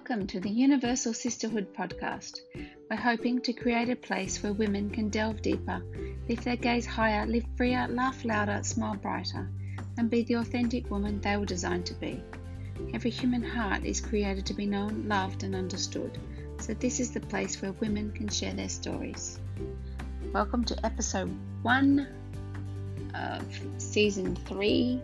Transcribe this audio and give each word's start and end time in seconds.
Welcome 0.00 0.26
to 0.28 0.40
the 0.40 0.48
Universal 0.48 1.12
Sisterhood 1.12 1.74
podcast. 1.74 2.38
We're 2.90 2.96
hoping 2.96 3.42
to 3.42 3.52
create 3.52 3.90
a 3.90 3.94
place 3.94 4.42
where 4.42 4.54
women 4.54 4.88
can 4.88 5.10
delve 5.10 5.42
deeper, 5.42 5.82
lift 6.26 6.44
their 6.44 6.56
gaze 6.56 6.86
higher, 6.86 7.26
live 7.26 7.44
freer, 7.54 7.86
laugh 7.86 8.24
louder, 8.24 8.62
smile 8.62 8.96
brighter, 8.96 9.50
and 9.98 10.08
be 10.08 10.22
the 10.22 10.36
authentic 10.36 10.90
woman 10.90 11.20
they 11.20 11.36
were 11.36 11.44
designed 11.44 11.84
to 11.84 11.94
be. 11.94 12.24
Every 12.94 13.10
human 13.10 13.42
heart 13.42 13.84
is 13.84 14.00
created 14.00 14.46
to 14.46 14.54
be 14.54 14.64
known, 14.64 15.06
loved, 15.06 15.42
and 15.42 15.54
understood, 15.54 16.16
so 16.58 16.72
this 16.72 16.98
is 16.98 17.10
the 17.10 17.20
place 17.20 17.60
where 17.60 17.72
women 17.72 18.10
can 18.10 18.28
share 18.28 18.54
their 18.54 18.70
stories. 18.70 19.38
Welcome 20.32 20.64
to 20.64 20.86
episode 20.86 21.30
one 21.60 22.08
of 23.14 23.44
season 23.76 24.34
three. 24.34 25.02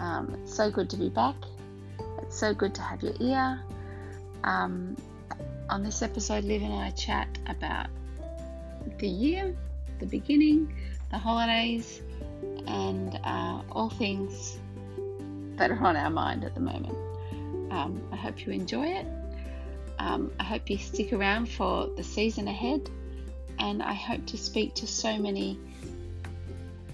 Um, 0.00 0.34
it's 0.42 0.56
so 0.56 0.70
good 0.70 0.88
to 0.90 0.96
be 0.96 1.10
back. 1.10 1.36
It's 2.22 2.38
so 2.38 2.54
good 2.54 2.74
to 2.76 2.80
have 2.80 3.02
your 3.02 3.14
ear. 3.20 3.62
Um, 4.44 4.96
on 5.68 5.82
this 5.82 6.02
episode, 6.02 6.44
Liv 6.44 6.62
and 6.62 6.72
I 6.72 6.90
chat 6.90 7.28
about 7.46 7.86
the 8.98 9.08
year, 9.08 9.56
the 10.00 10.06
beginning, 10.06 10.74
the 11.10 11.18
holidays, 11.18 12.02
and 12.66 13.18
uh, 13.24 13.62
all 13.70 13.90
things 13.90 14.58
that 15.56 15.70
are 15.70 15.84
on 15.84 15.96
our 15.96 16.10
mind 16.10 16.44
at 16.44 16.54
the 16.54 16.60
moment. 16.60 16.96
Um, 17.70 18.02
I 18.12 18.16
hope 18.16 18.44
you 18.44 18.52
enjoy 18.52 18.86
it. 18.86 19.06
Um, 19.98 20.32
I 20.40 20.44
hope 20.44 20.68
you 20.68 20.78
stick 20.78 21.12
around 21.12 21.48
for 21.48 21.88
the 21.96 22.02
season 22.02 22.48
ahead, 22.48 22.90
and 23.58 23.82
I 23.82 23.92
hope 23.92 24.26
to 24.26 24.36
speak 24.36 24.74
to 24.74 24.86
so 24.86 25.16
many 25.18 25.58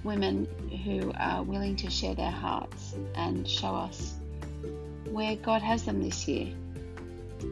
women 0.04 0.46
who 0.84 1.12
are 1.18 1.42
willing 1.42 1.76
to 1.76 1.90
share 1.90 2.14
their 2.14 2.30
hearts 2.30 2.94
and 3.14 3.48
show 3.48 3.74
us 3.74 4.14
where 5.10 5.36
God 5.36 5.62
has 5.62 5.84
them 5.84 6.02
this 6.02 6.28
year. 6.28 6.52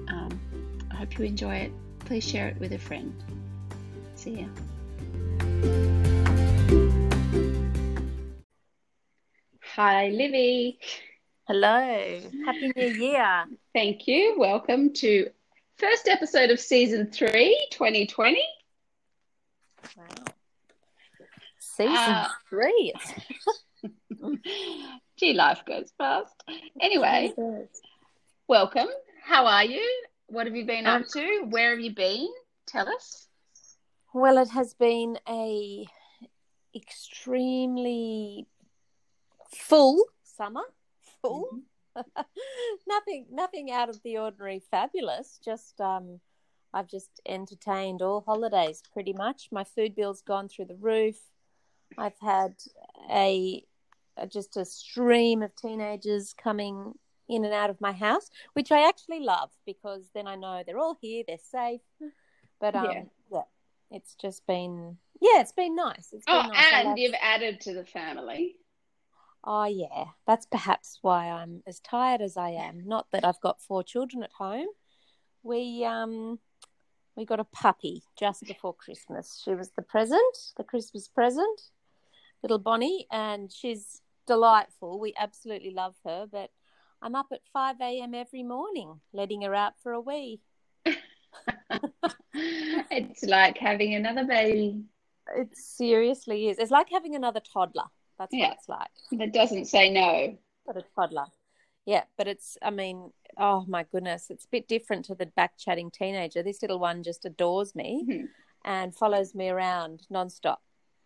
Um, 0.08 0.40
I 0.90 0.96
hope 0.96 1.18
you 1.18 1.24
enjoy 1.24 1.56
it. 1.56 1.72
Please 2.00 2.26
share 2.28 2.48
it 2.48 2.58
with 2.58 2.72
a 2.72 2.78
friend. 2.78 3.12
See 4.14 4.40
ya. 4.40 4.46
Hi, 9.74 10.08
Livy. 10.08 10.78
Hello. 11.46 11.68
Happy 12.46 12.72
New 12.76 12.88
Year. 12.88 13.44
Thank 13.74 14.06
you. 14.08 14.34
Welcome 14.38 14.92
to 14.94 15.28
first 15.76 16.08
episode 16.08 16.50
of 16.50 16.58
season 16.58 17.10
three, 17.10 17.66
2020. 17.70 18.42
Wow. 19.96 20.04
Season 21.58 21.94
Uh, 21.94 22.28
three. 22.48 22.92
Gee, 25.18 25.34
life 25.34 25.62
goes 25.66 25.92
fast. 25.98 26.42
Anyway, 26.80 27.32
welcome. 28.48 28.88
How 29.26 29.46
are 29.46 29.64
you? 29.64 29.84
What 30.28 30.46
have 30.46 30.54
you 30.54 30.64
been 30.64 30.86
up 30.86 31.08
to? 31.08 31.46
Where 31.50 31.70
have 31.70 31.80
you 31.80 31.92
been? 31.92 32.28
Tell 32.68 32.88
us. 32.88 33.26
Well, 34.14 34.38
it 34.38 34.50
has 34.50 34.72
been 34.74 35.18
a 35.28 35.84
extremely 36.74 38.46
full 39.52 40.04
summer. 40.22 40.62
Full. 41.22 41.62
nothing 42.86 43.26
nothing 43.32 43.72
out 43.72 43.88
of 43.88 44.00
the 44.04 44.16
ordinary 44.16 44.62
fabulous. 44.70 45.40
Just 45.44 45.80
um 45.80 46.20
I've 46.72 46.86
just 46.86 47.20
entertained 47.26 48.02
all 48.02 48.20
holidays 48.20 48.80
pretty 48.92 49.12
much. 49.12 49.48
My 49.50 49.64
food 49.64 49.96
bill's 49.96 50.22
gone 50.22 50.48
through 50.48 50.66
the 50.66 50.76
roof. 50.76 51.16
I've 51.98 52.18
had 52.20 52.54
a, 53.10 53.64
a 54.16 54.28
just 54.28 54.56
a 54.56 54.64
stream 54.64 55.42
of 55.42 55.56
teenagers 55.56 56.32
coming 56.32 56.94
in 57.28 57.44
and 57.44 57.54
out 57.54 57.70
of 57.70 57.80
my 57.80 57.92
house, 57.92 58.30
which 58.52 58.70
I 58.70 58.88
actually 58.88 59.20
love 59.20 59.50
because 59.64 60.10
then 60.14 60.26
I 60.26 60.36
know 60.36 60.62
they're 60.64 60.78
all 60.78 60.96
here, 61.00 61.24
they're 61.26 61.38
safe. 61.38 61.80
But 62.60 62.74
um, 62.74 62.84
Yeah. 62.84 63.02
yeah, 63.30 63.42
it's 63.90 64.14
just 64.14 64.46
been 64.46 64.98
yeah, 65.20 65.40
it's 65.40 65.52
been 65.52 65.74
nice. 65.74 66.12
It's 66.12 66.26
been 66.26 66.46
Oh, 66.46 66.48
nice. 66.48 66.72
And 66.72 66.98
you've 66.98 67.14
added 67.20 67.60
to 67.62 67.74
the 67.74 67.84
family. 67.84 68.56
Oh 69.44 69.64
yeah, 69.64 70.06
that's 70.26 70.46
perhaps 70.46 70.98
why 71.02 71.30
I'm 71.30 71.62
as 71.66 71.78
tired 71.80 72.20
as 72.20 72.36
I 72.36 72.50
am. 72.50 72.86
Not 72.86 73.06
that 73.12 73.24
I've 73.24 73.40
got 73.40 73.62
four 73.62 73.82
children 73.84 74.22
at 74.22 74.32
home. 74.32 74.66
We 75.42 75.84
um 75.84 76.38
we 77.16 77.24
got 77.24 77.40
a 77.40 77.44
puppy 77.44 78.02
just 78.18 78.44
before 78.44 78.74
Christmas. 78.74 79.40
She 79.44 79.54
was 79.54 79.70
the 79.70 79.82
present, 79.82 80.36
the 80.56 80.64
Christmas 80.64 81.08
present, 81.08 81.62
little 82.42 82.58
Bonnie, 82.58 83.06
and 83.10 83.50
she's 83.50 84.02
delightful. 84.26 84.98
We 85.00 85.14
absolutely 85.18 85.70
love 85.70 85.94
her, 86.04 86.26
but 86.30 86.50
I'm 87.02 87.14
up 87.14 87.26
at 87.32 87.40
five 87.52 87.76
a.m. 87.80 88.14
every 88.14 88.42
morning, 88.42 89.00
letting 89.12 89.42
her 89.42 89.54
out 89.54 89.74
for 89.82 89.92
a 89.92 90.00
wee. 90.00 90.40
it's 92.34 93.22
like 93.24 93.58
having 93.58 93.94
another 93.94 94.24
baby 94.24 94.82
It 95.36 95.48
seriously 95.56 96.48
is. 96.48 96.58
It's 96.58 96.70
like 96.70 96.88
having 96.90 97.14
another 97.14 97.40
toddler. 97.52 97.84
That's 98.18 98.32
Yeah. 98.32 98.48
what 98.48 98.56
it's 98.58 98.68
like. 98.68 98.88
that 99.12 99.32
doesn't 99.32 99.66
say 99.66 99.90
no. 99.90 100.36
But 100.66 100.76
a 100.78 100.84
toddler. 100.94 101.26
Yeah, 101.84 102.04
but 102.16 102.26
it's, 102.26 102.56
I 102.62 102.70
mean, 102.70 103.12
oh 103.36 103.64
my 103.68 103.84
goodness, 103.84 104.26
it's 104.30 104.44
a 104.44 104.48
bit 104.48 104.66
different 104.68 105.04
to 105.06 105.14
the 105.14 105.26
back 105.26 105.56
chatting 105.58 105.90
teenager. 105.90 106.42
This 106.42 106.62
little 106.62 106.78
one 106.80 107.02
just 107.02 107.24
adores 107.24 107.74
me 107.74 108.04
Mhm. 108.08 108.28
and 108.64 108.94
follows 108.94 109.34
me 109.34 109.48
around 109.48 110.06
nonstop. 110.10 110.56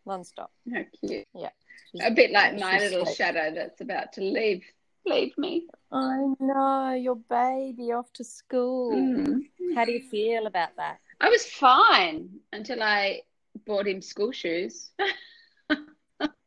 Nonstop. 0.07 0.49
How 0.73 0.85
cute. 1.05 1.27
She's- 1.35 2.03
A 2.05 2.11
bit 2.11 2.31
like 2.31 2.59
my 2.59 2.79
little 2.79 3.05
sweet. 3.05 3.17
shadow 3.17 3.53
that's 3.55 3.81
about 3.81 4.13
to 4.15 4.21
leave 4.23 4.65
leave 5.07 5.37
me. 5.39 5.67
I 5.93 6.35
know, 6.39 6.93
your 6.93 7.17
baby 7.17 7.93
off 7.93 8.13
to 8.15 8.25
school. 8.25 8.93
Mm. 8.93 9.41
How 9.75 9.85
do 9.85 9.93
you 9.93 10.03
feel 10.09 10.47
about 10.47 10.77
that? 10.77 10.99
I 11.21 11.29
was 11.29 11.45
fine 11.45 12.29
until 12.53 12.83
I 12.83 13.21
bought 13.67 13.87
him 13.87 14.01
school 14.03 14.33
shoes. 14.33 14.91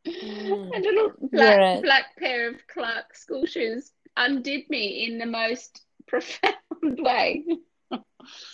Mm. 0.06 0.70
A 0.76 0.80
little 0.80 1.12
black, 1.32 1.82
black 1.82 2.06
pair 2.18 2.50
of 2.50 2.56
Clark 2.68 3.16
school 3.16 3.46
shoes 3.46 3.92
undid 4.18 4.70
me 4.70 5.06
in 5.06 5.18
the 5.18 5.26
most 5.26 5.82
profound 6.08 6.54
way. 6.84 7.46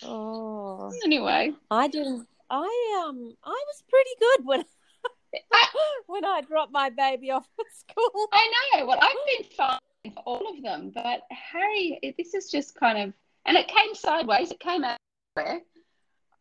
Oh, 0.03 0.91
Anyway, 1.03 1.51
I 1.71 1.88
didn't. 1.88 2.27
I 2.49 3.03
um, 3.07 3.35
I 3.43 3.49
was 3.49 3.83
pretty 3.89 4.09
good 4.19 4.45
when 4.45 4.63
I, 5.53 5.65
when 6.07 6.25
I 6.25 6.41
dropped 6.41 6.71
my 6.71 6.89
baby 6.89 7.31
off 7.31 7.47
at 7.59 7.65
school. 7.75 8.27
I 8.31 8.51
know. 8.75 8.85
Well, 8.85 8.99
I've 9.01 9.38
been 9.38 9.49
fine 9.57 9.79
for 10.05 10.23
all 10.25 10.49
of 10.55 10.63
them, 10.63 10.91
but 10.93 11.23
Harry, 11.29 11.99
it- 12.01 12.15
this 12.17 12.33
is 12.33 12.49
just 12.49 12.75
kind 12.75 12.97
of, 12.97 13.13
and 13.45 13.57
it 13.57 13.67
came 13.67 13.93
sideways. 13.95 14.51
It 14.51 14.59
came 14.59 14.83
out 14.83 14.97
everywhere. 15.35 15.61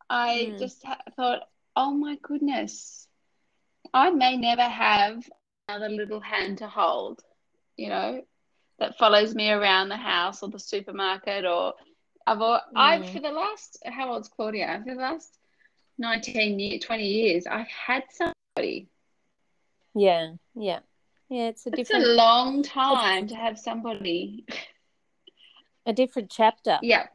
I 0.09 0.51
Mm. 0.53 0.59
just 0.59 0.83
ha- 0.83 1.01
thought, 1.15 1.49
oh 1.75 1.91
my 1.91 2.15
goodness, 2.21 3.07
I 3.93 4.11
may 4.11 4.37
never 4.37 4.63
have 4.63 5.29
another 5.67 5.89
little 5.89 6.19
hand 6.19 6.59
to 6.59 6.67
hold, 6.67 7.23
you 7.77 7.89
know, 7.89 8.25
that 8.79 8.97
follows 8.97 9.35
me 9.35 9.51
around 9.51 9.89
the 9.89 9.97
house 9.97 10.41
or 10.41 10.49
the 10.49 10.59
supermarket 10.59 11.45
or 11.45 11.75
I've, 12.25 12.41
al- 12.41 12.65
I've 12.75 13.03
Mm. 13.03 13.13
for 13.13 13.19
the 13.19 13.31
last, 13.31 13.77
how 13.85 14.13
old's 14.13 14.29
Claudia? 14.29 14.81
For 14.85 14.93
the 14.95 15.01
last 15.01 15.37
19 15.97 16.59
years, 16.59 16.83
20 16.83 17.07
years, 17.07 17.45
I've 17.47 17.67
had 17.67 18.03
somebody. 18.11 18.87
Yeah, 19.95 20.35
yeah, 20.55 20.79
yeah. 21.29 21.47
It's 21.47 21.65
a 21.65 21.71
different. 21.71 22.03
It's 22.03 22.09
a 22.09 22.13
long 22.15 22.63
time 22.63 23.27
to 23.27 23.35
have 23.35 23.57
somebody. 23.59 24.45
a 25.85 25.93
different 25.93 26.29
chapter. 26.29 26.77
Yeah. 26.81 27.07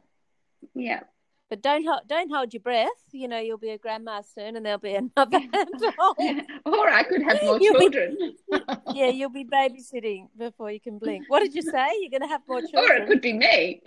Yeah. 0.73 1.01
But 1.47 1.61
don't 1.61 1.85
hold, 1.85 2.01
don't 2.07 2.31
hold 2.31 2.53
your 2.53 2.61
breath. 2.61 2.89
You 3.11 3.27
know 3.27 3.37
you'll 3.37 3.59
be 3.59 3.69
a 3.69 3.77
grandma 3.77 4.21
soon, 4.21 4.55
and 4.55 4.65
there'll 4.65 4.79
be 4.79 4.95
another 4.95 5.37
or 6.65 6.89
I 6.89 7.03
could 7.07 7.21
have 7.21 7.37
more 7.43 7.59
You'll 7.61 7.73
be- 7.77 7.79
children. 7.81 8.35
Yeah, 8.93 9.09
you'll 9.09 9.29
be 9.29 9.45
babysitting 9.45 10.29
before 10.37 10.71
you 10.71 10.79
can 10.79 10.97
blink. 10.97 11.25
What 11.27 11.41
did 11.41 11.53
you 11.53 11.61
say? 11.61 11.87
You're 12.01 12.09
going 12.09 12.23
to 12.23 12.27
have 12.27 12.41
more 12.47 12.61
children. 12.61 12.83
or 12.89 12.95
it 13.03 13.07
could 13.07 13.21
be 13.21 13.33
me. 13.33 13.81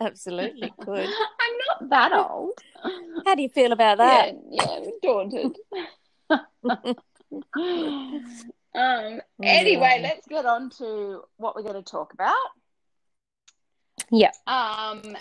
Absolutely 0.00 0.72
could. 0.80 1.08
I'm 1.08 1.56
not 1.68 1.90
that 1.90 2.12
old. 2.12 2.58
How 3.24 3.36
do 3.36 3.42
you 3.42 3.48
feel 3.48 3.70
about 3.70 3.98
that? 3.98 4.34
Yeah, 4.50 4.80
yeah, 4.80 4.90
daunted. 5.00 5.56
um, 7.56 9.20
anyway, 9.42 9.96
Yeah. 9.96 10.00
let's 10.02 10.26
get 10.28 10.46
on 10.46 10.70
to 10.78 11.22
what 11.36 11.54
we're 11.56 11.62
going 11.62 11.82
to 11.82 11.90
talk 11.90 12.12
about. 12.12 12.34
Yeah. 14.10 14.30
Um, 14.46 15.16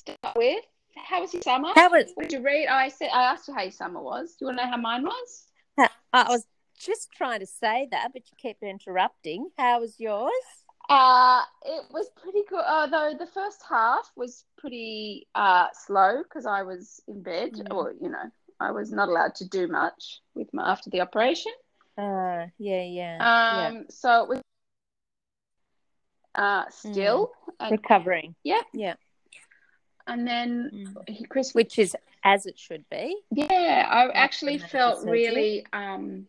start 0.00 0.36
with 0.36 0.64
how 0.96 1.20
was 1.20 1.32
your 1.32 1.42
summer? 1.42 1.68
How 1.74 1.90
was? 1.90 2.10
What 2.14 2.28
did 2.28 2.38
you 2.38 2.44
read? 2.44 2.66
I 2.66 2.88
said 2.88 3.08
I 3.12 3.24
asked 3.32 3.48
you 3.48 3.54
how 3.54 3.62
your 3.62 3.70
summer 3.72 4.02
was. 4.02 4.30
Do 4.32 4.36
you 4.42 4.46
want 4.48 4.58
to 4.58 4.64
know 4.64 4.70
how 4.70 4.76
mine 4.76 5.04
was? 5.04 5.46
I 6.14 6.28
was 6.28 6.44
just 6.78 7.08
trying 7.16 7.40
to 7.40 7.46
say 7.46 7.88
that, 7.90 8.10
but 8.12 8.22
you 8.30 8.36
keep 8.36 8.58
interrupting. 8.62 9.48
How 9.56 9.80
was 9.80 9.98
yours? 9.98 10.32
Uh, 10.90 11.40
it 11.64 11.84
was 11.90 12.10
pretty 12.20 12.40
good. 12.48 12.62
Although 12.68 13.14
the 13.18 13.26
first 13.26 13.62
half 13.66 14.10
was 14.16 14.44
pretty 14.58 15.26
uh 15.34 15.68
slow 15.72 16.22
because 16.22 16.44
I 16.44 16.62
was 16.62 17.00
in 17.08 17.22
bed, 17.22 17.52
Mm. 17.54 17.72
or 17.74 17.94
you 18.00 18.10
know, 18.10 18.30
I 18.62 18.70
was 18.70 18.92
not 18.92 19.08
allowed 19.08 19.34
to 19.36 19.48
do 19.48 19.66
much 19.68 20.20
with 20.34 20.48
my 20.54 20.70
after 20.70 20.90
the 20.90 21.00
operation. 21.00 21.52
Uh, 21.98 22.46
yeah, 22.58 22.82
yeah, 22.82 23.68
Um, 23.68 23.86
so 23.90 24.22
it 24.22 24.28
was 24.28 24.40
uh, 26.34 26.64
still. 26.70 27.32
And, 27.60 27.72
Recovering. 27.72 28.34
yeah. 28.42 28.62
Yeah. 28.72 28.94
And 30.06 30.26
then 30.26 30.70
Mm. 30.72 31.08
he- 31.08 31.24
Christmas. 31.24 31.54
Which 31.54 31.78
is 31.78 31.96
as 32.24 32.46
it 32.46 32.58
should 32.58 32.84
be. 32.90 33.16
Yeah, 33.30 33.86
I 33.90 34.08
actually 34.10 34.58
felt 34.58 35.04
really 35.06 35.66
um 35.72 36.26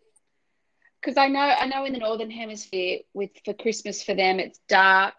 because 1.01 1.17
I 1.17 1.27
know 1.27 1.39
I 1.41 1.65
know 1.67 1.85
in 1.85 1.93
the 1.93 1.99
northern 1.99 2.31
hemisphere 2.31 2.99
with 3.13 3.31
for 3.43 3.53
Christmas 3.53 4.03
for 4.03 4.13
them 4.13 4.39
it's 4.39 4.59
dark 4.69 5.15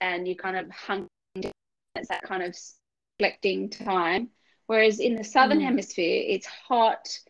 and 0.00 0.28
you 0.28 0.36
kind 0.36 0.56
of 0.56 0.70
hung 0.70 1.08
it's 1.34 2.08
that 2.08 2.22
kind 2.22 2.42
of 2.42 2.56
reflecting 3.18 3.68
time 3.70 4.30
whereas 4.72 5.00
in 5.00 5.20
the 5.20 5.30
southern 5.36 5.60
Mm. 5.60 5.70
hemisphere 5.70 6.24
it's 6.34 6.46
hot 6.46 7.20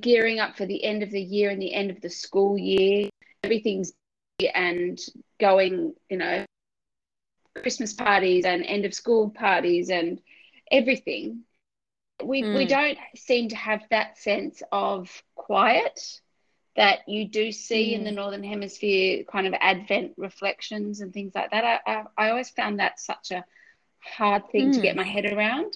gearing 0.00 0.40
up 0.40 0.56
for 0.56 0.66
the 0.66 0.84
end 0.84 1.02
of 1.02 1.10
the 1.10 1.20
year 1.22 1.50
and 1.50 1.62
the 1.62 1.74
end 1.74 1.90
of 1.90 2.00
the 2.00 2.10
school 2.10 2.58
year 2.58 3.10
everything's 3.44 3.92
and 4.54 4.98
going 5.40 5.94
you 6.10 6.18
know 6.18 6.44
Christmas 7.62 7.92
parties 7.94 8.44
and 8.44 8.64
end 8.64 8.84
of 8.86 8.94
school 8.94 9.30
parties 9.30 9.90
and 9.90 10.20
everything 10.70 11.44
we 12.24 12.48
we 12.52 12.64
Mm. 12.64 12.66
don't 12.66 12.98
seem 13.16 13.48
to 13.48 13.56
have 13.56 13.82
that 13.90 14.18
sense 14.18 14.62
of 14.72 15.22
quiet 15.34 16.00
that 16.76 17.08
you 17.08 17.28
do 17.28 17.52
see 17.52 17.94
in 17.94 18.04
the 18.04 18.12
northern 18.12 18.44
hemisphere 18.44 19.24
kind 19.24 19.46
of 19.46 19.54
advent 19.60 20.12
reflections 20.16 21.00
and 21.00 21.12
things 21.12 21.34
like 21.34 21.50
that 21.50 21.64
i 21.64 21.92
i, 21.92 22.04
I 22.26 22.30
always 22.30 22.50
found 22.50 22.80
that 22.80 23.00
such 23.00 23.30
a 23.32 23.44
hard 24.16 24.50
thing 24.50 24.70
to 24.72 24.80
Mm. 24.80 24.80
get 24.80 24.96
my 24.96 25.04
head 25.04 25.26
around 25.26 25.74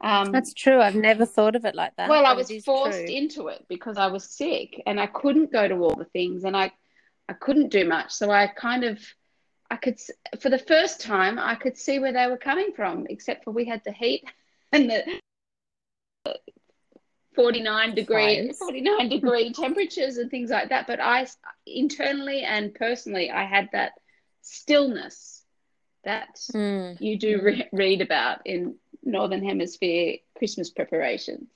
um 0.00 0.30
That's 0.30 0.54
true. 0.54 0.80
I've 0.80 0.94
never 0.94 1.24
thought 1.26 1.56
of 1.56 1.64
it 1.64 1.74
like 1.74 1.94
that. 1.96 2.08
well 2.08 2.24
i 2.26 2.32
was 2.32 2.50
forced 2.64 2.98
true. 2.98 3.06
into 3.08 3.48
it 3.48 3.64
because 3.68 3.96
i 3.98 4.06
was 4.06 4.24
sick 4.24 4.80
and 4.86 5.00
i 5.00 5.06
couldn't 5.06 5.50
go 5.52 5.66
to 5.68 5.74
all 5.76 5.94
the 5.96 6.04
things 6.06 6.44
and 6.44 6.56
i 6.56 6.70
i 7.28 7.32
couldn't 7.32 7.70
do 7.70 7.84
much 7.84 8.12
so 8.12 8.30
i 8.30 8.46
kind 8.46 8.84
of 8.84 9.00
i 9.70 9.76
could 9.76 9.98
for 10.40 10.50
the 10.50 10.58
first 10.58 11.00
time 11.00 11.38
i 11.38 11.54
could 11.54 11.76
see 11.76 11.98
where 11.98 12.12
they 12.12 12.26
were 12.28 12.36
coming 12.38 12.70
from 12.76 13.06
except 13.10 13.42
for 13.44 13.50
we 13.50 13.64
had 13.64 13.82
the 13.84 13.92
heat 13.92 14.22
and 14.72 14.88
the 14.90 15.02
49 17.34 17.94
degree 17.94 18.36
Fires. 18.46 18.58
49 18.58 19.08
degree 19.16 19.52
temperatures 19.52 20.16
and 20.18 20.30
things 20.30 20.50
like 20.50 20.68
that 20.70 20.86
but 20.86 21.00
i 21.00 21.26
internally 21.66 22.42
and 22.42 22.74
personally 22.74 23.30
i 23.30 23.44
had 23.44 23.68
that 23.72 23.92
stillness 24.42 25.44
that 26.04 26.36
Mm. 26.54 27.00
you 27.00 27.18
do 27.18 27.40
re- 27.42 27.68
read 27.72 28.00
about 28.00 28.40
in 28.46 28.76
northern 29.02 29.44
hemisphere 29.44 30.16
christmas 30.36 30.70
preparations 30.70 31.48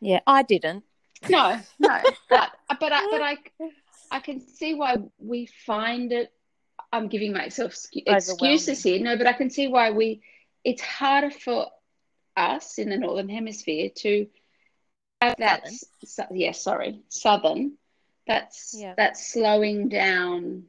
Yeah, 0.00 0.20
I 0.26 0.42
didn't. 0.42 0.84
no, 1.28 1.58
no, 1.78 1.98
but 2.28 2.50
but 2.80 2.92
I 2.92 3.00
but 3.10 3.22
I 3.22 3.36
I 4.10 4.20
can 4.20 4.40
see 4.40 4.74
why 4.74 4.96
we 5.18 5.46
find 5.66 6.12
it. 6.12 6.30
I'm 6.92 7.08
giving 7.08 7.32
myself 7.32 7.74
excuses 8.06 8.82
here. 8.82 9.00
No, 9.00 9.16
but 9.16 9.26
I 9.26 9.32
can 9.32 9.50
see 9.50 9.68
why 9.68 9.90
we. 9.90 10.22
It's 10.64 10.82
harder 10.82 11.30
for 11.30 11.66
us 12.36 12.78
in 12.78 12.88
the 12.90 12.96
northern 12.96 13.28
hemisphere 13.28 13.90
to 14.02 14.26
have 15.20 15.36
that. 15.38 15.66
Su- 16.04 16.22
yeah, 16.32 16.52
sorry, 16.52 17.00
southern. 17.08 17.78
That's 18.26 18.74
Yeah. 18.78 18.94
that 18.96 19.16
slowing 19.16 19.88
down, 19.88 20.64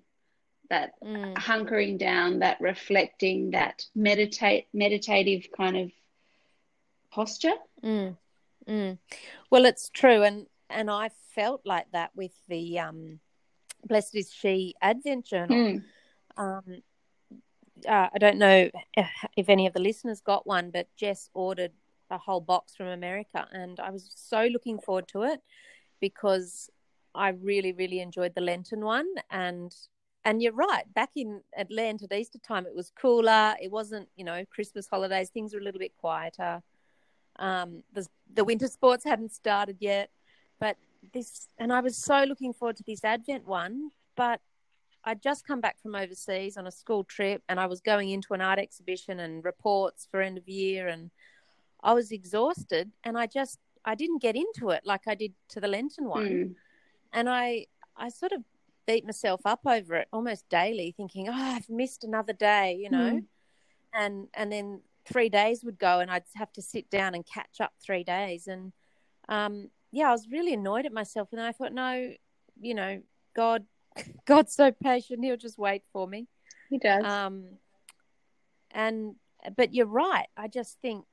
that 0.70 1.00
Mm. 1.02 1.36
hunkering 1.36 1.98
down, 1.98 2.40
that 2.40 2.60
reflecting, 2.60 3.52
that 3.52 3.86
meditate 3.96 4.68
meditative 4.74 5.48
kind 5.56 5.78
of 5.78 5.92
posture. 7.12 7.56
Mm. 7.84 8.18
Mm. 8.68 8.98
Well, 9.50 9.66
it's 9.66 9.90
true, 9.90 10.24
and 10.24 10.48
and 10.70 10.90
I 10.90 11.10
felt 11.10 11.62
like 11.66 11.92
that 11.92 12.12
with 12.16 12.34
the 12.48 12.80
um, 12.80 13.20
Blessed 13.86 14.16
is 14.16 14.32
She 14.32 14.76
Advent 14.82 15.26
Journal. 15.26 15.58
Mm. 15.58 15.84
Um, 16.38 16.82
uh, 17.88 18.10
I 18.14 18.18
don't 18.18 18.38
know 18.38 18.70
if 19.38 19.50
any 19.50 19.68
of 19.68 19.74
the 19.74 19.80
listeners 19.80 20.22
got 20.22 20.48
one, 20.48 20.72
but 20.72 20.88
Jess 20.96 21.30
ordered 21.34 21.72
a 22.10 22.18
whole 22.18 22.42
box 22.42 22.76
from 22.76 22.88
America, 22.88 23.48
and 23.52 23.80
I 23.80 23.92
was 23.92 24.12
so 24.16 24.46
looking 24.46 24.80
forward 24.80 25.08
to 25.10 25.24
it 25.24 25.42
because 26.00 26.70
I 27.14 27.30
really, 27.30 27.72
really 27.72 28.00
enjoyed 28.00 28.34
the 28.36 28.42
Lenten 28.42 28.84
one. 28.84 29.08
And 29.30 29.74
and 30.26 30.42
you're 30.42 30.54
right, 30.54 30.92
back 30.96 31.12
in 31.16 31.42
Atlanta 31.56 32.06
at 32.10 32.18
Easter 32.18 32.40
time, 32.40 32.66
it 32.66 32.76
was 32.76 32.92
cooler. 33.00 33.56
It 33.62 33.72
wasn't, 33.72 34.10
you 34.16 34.26
know, 34.26 34.44
Christmas 34.50 34.88
holidays. 34.88 35.30
Things 35.30 35.54
were 35.54 35.60
a 35.60 35.64
little 35.64 35.80
bit 35.80 35.96
quieter. 35.98 36.64
Um, 37.38 37.84
the 37.94 38.08
the 38.34 38.44
winter 38.44 38.68
sports 38.68 39.04
hadn't 39.04 39.34
started 39.34 39.78
yet, 39.80 40.10
but 40.60 40.78
this, 41.14 41.48
and 41.60 41.72
I 41.72 41.80
was 41.82 41.96
so 41.96 42.24
looking 42.24 42.54
forward 42.54 42.78
to 42.78 42.84
this 42.84 43.04
Advent 43.04 43.46
one, 43.46 43.92
but 44.16 44.42
I'd 45.04 45.22
just 45.22 45.46
come 45.46 45.62
back 45.62 45.80
from 45.80 45.94
overseas 45.94 46.58
on 46.58 46.66
a 46.66 46.72
school 46.72 47.04
trip 47.04 47.44
and 47.48 47.60
I 47.60 47.68
was 47.68 47.80
going 47.80 48.10
into 48.10 48.34
an 48.34 48.42
art 48.42 48.58
exhibition 48.58 49.20
and 49.20 49.46
reports 49.46 50.08
for 50.10 50.22
end 50.22 50.40
of 50.40 50.50
year 50.50 50.88
and 50.88 51.12
I 51.84 51.94
was 51.94 52.12
exhausted 52.12 52.92
and 53.04 53.16
I 53.16 53.28
just 53.28 53.60
I 53.84 53.94
didn't 53.94 54.24
get 54.24 54.36
into 54.36 54.72
it 54.72 54.82
like 54.84 55.02
I 55.08 55.14
did 55.14 55.34
to 55.50 55.62
the 55.62 55.68
Lenten 55.68 56.06
one. 56.06 56.30
Mm. 56.30 56.56
And 57.14 57.30
I 57.30 57.68
I 57.96 58.10
sort 58.10 58.32
of 58.32 58.44
beat 58.86 59.06
myself 59.06 59.42
up 59.46 59.62
over 59.66 59.96
it 59.96 60.08
almost 60.14 60.48
daily 60.50 60.94
thinking, 60.96 61.28
"Oh, 61.30 61.34
I've 61.34 61.70
missed 61.70 62.04
another 62.04 62.34
day," 62.34 62.76
you 62.80 62.90
know. 62.90 63.12
Mm. 63.12 63.26
And 63.94 64.28
and 64.34 64.52
then 64.52 64.82
3 65.06 65.30
days 65.30 65.64
would 65.64 65.78
go 65.78 66.00
and 66.00 66.10
I'd 66.10 66.24
have 66.36 66.52
to 66.54 66.62
sit 66.62 66.90
down 66.90 67.14
and 67.16 67.26
catch 67.26 67.62
up 67.62 67.74
3 67.80 68.04
days 68.04 68.48
and 68.48 68.74
um 69.30 69.70
yeah, 69.92 70.10
I 70.10 70.12
was 70.12 70.28
really 70.30 70.54
annoyed 70.54 70.86
at 70.86 70.92
myself 70.92 71.30
and 71.32 71.40
I 71.40 71.52
thought, 71.52 71.72
"No, 71.72 72.14
you 72.60 72.74
know, 72.74 73.02
God 73.36 73.66
God's 74.26 74.54
so 74.54 74.72
patient. 74.72 75.24
He'll 75.24 75.38
just 75.38 75.58
wait 75.58 75.84
for 75.94 76.08
me. 76.08 76.28
He 76.70 76.78
does. 76.78 77.06
Um, 77.06 77.46
and 78.72 79.16
but 79.56 79.74
you're 79.74 79.86
right. 79.86 80.28
I 80.36 80.48
just 80.48 80.80
think 80.82 81.06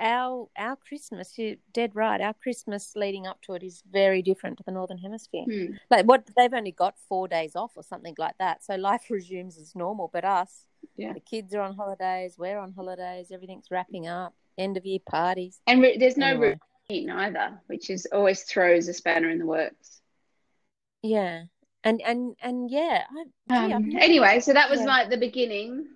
our 0.00 0.48
our 0.56 0.76
Christmas, 0.76 1.36
you're 1.38 1.56
dead 1.72 1.94
right. 1.94 2.20
Our 2.20 2.34
Christmas 2.34 2.92
leading 2.96 3.26
up 3.26 3.40
to 3.42 3.54
it 3.54 3.62
is 3.62 3.82
very 3.90 4.22
different 4.22 4.56
to 4.58 4.64
the 4.64 4.72
Northern 4.72 4.98
Hemisphere. 4.98 5.44
Hmm. 5.44 5.74
Like 5.90 6.06
what 6.06 6.28
they've 6.36 6.52
only 6.52 6.72
got 6.72 6.96
four 7.08 7.28
days 7.28 7.54
off 7.54 7.72
or 7.76 7.82
something 7.82 8.14
like 8.18 8.36
that, 8.38 8.64
so 8.64 8.74
life 8.76 9.04
resumes 9.10 9.58
as 9.58 9.74
normal. 9.76 10.10
But 10.12 10.24
us, 10.24 10.64
Yeah. 10.96 11.12
the 11.12 11.20
kids 11.20 11.54
are 11.54 11.60
on 11.60 11.74
holidays, 11.76 12.36
we're 12.38 12.58
on 12.58 12.72
holidays, 12.72 13.30
everything's 13.30 13.70
wrapping 13.70 14.08
up, 14.08 14.34
end 14.58 14.76
of 14.76 14.84
year 14.86 15.00
parties. 15.04 15.60
And 15.66 15.82
re- 15.82 15.98
there's 15.98 16.16
no 16.16 16.28
Anyway. 16.28 16.58
routine 16.88 17.10
either, 17.10 17.60
which 17.66 17.90
is 17.90 18.06
always 18.12 18.42
throws 18.42 18.88
a 18.88 18.94
spanner 18.94 19.28
in 19.30 19.38
the 19.38 19.46
works. 19.46 20.00
Yeah, 21.02 21.44
and 21.84 22.00
and 22.02 22.36
and 22.42 22.70
yeah. 22.70 23.04
I, 23.50 23.72
Um, 23.72 23.92
anyway, 23.98 24.40
so 24.40 24.52
that 24.52 24.68
was 24.70 24.80
Yeah. 24.80 24.86
like 24.86 25.10
the 25.10 25.16
beginning, 25.16 25.86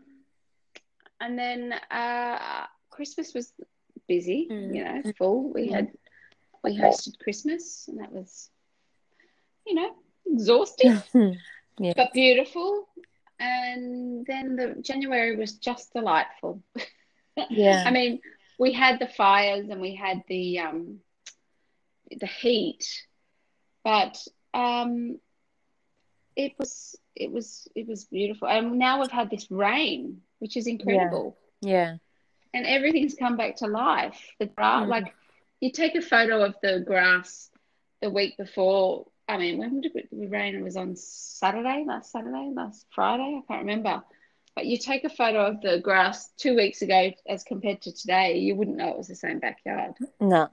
and 1.20 1.38
then 1.38 1.72
uh, 1.90 2.66
Christmas 2.90 3.34
was 3.34 3.52
busy. 4.08 4.48
Mm. 4.50 4.74
You 4.74 4.84
know, 4.84 5.12
full. 5.18 5.52
We 5.52 5.68
Mm. 5.68 5.72
had 5.74 5.92
we 6.62 6.78
hosted 6.78 7.18
Christmas, 7.18 7.88
and 7.88 8.00
that 8.00 8.10
was, 8.12 8.48
you 9.66 9.74
know, 9.74 9.90
exhausting 10.26 11.02
yeah. 11.78 11.92
but 11.96 12.12
beautiful. 12.12 12.88
And 13.38 14.24
then 14.26 14.56
the 14.56 14.76
January 14.80 15.36
was 15.36 15.54
just 15.58 15.92
delightful. 15.92 16.62
Yeah. 17.50 17.82
I 17.84 17.90
mean, 17.90 18.20
we 18.60 18.72
had 18.72 19.00
the 19.00 19.08
fires 19.08 19.68
and 19.68 19.80
we 19.80 19.96
had 19.96 20.22
the 20.28 20.60
um, 20.60 21.00
the 22.20 22.26
heat, 22.28 22.86
but 23.82 24.16
um, 24.54 25.18
it 26.36 26.52
was 26.56 26.94
it 27.16 27.32
was 27.32 27.66
it 27.74 27.88
was 27.88 28.04
beautiful. 28.04 28.46
And 28.46 28.78
now 28.78 29.00
we've 29.00 29.10
had 29.10 29.30
this 29.30 29.50
rain, 29.50 30.22
which 30.38 30.56
is 30.56 30.68
incredible, 30.68 31.36
Yeah. 31.60 31.96
And 32.54 32.66
everything's 32.66 33.14
come 33.14 33.36
back 33.36 33.56
to 33.56 33.66
life. 33.66 34.18
The 34.38 34.46
grass, 34.46 34.86
Mhm. 34.86 34.88
like 34.88 35.14
you 35.60 35.70
take 35.72 35.94
a 35.96 36.00
photo 36.02 36.42
of 36.44 36.54
the 36.62 36.80
grass 36.80 37.50
the 38.00 38.08
week 38.10 38.36
before. 38.38 39.06
I 39.28 39.38
mean, 39.38 39.58
when 39.58 39.80
did 39.80 39.96
it 39.96 40.08
the 40.10 40.26
rain? 40.28 40.54
It 40.54 40.62
was 40.62 40.76
on 40.76 40.96
Saturday, 40.96 41.84
last 41.86 42.12
Saturday, 42.12 42.50
last 42.54 42.86
Friday. 42.94 43.42
I 43.42 43.46
can't 43.46 43.60
remember. 43.66 44.02
But 44.54 44.66
you 44.66 44.78
take 44.78 45.02
a 45.04 45.08
photo 45.08 45.46
of 45.46 45.60
the 45.62 45.80
grass 45.80 46.30
two 46.36 46.54
weeks 46.54 46.82
ago 46.82 47.10
as 47.26 47.42
compared 47.42 47.82
to 47.82 47.92
today, 47.92 48.38
you 48.38 48.54
wouldn't 48.54 48.76
know 48.76 48.88
it 48.90 48.98
was 48.98 49.08
the 49.08 49.16
same 49.16 49.40
backyard. 49.40 49.94
No, 50.20 50.48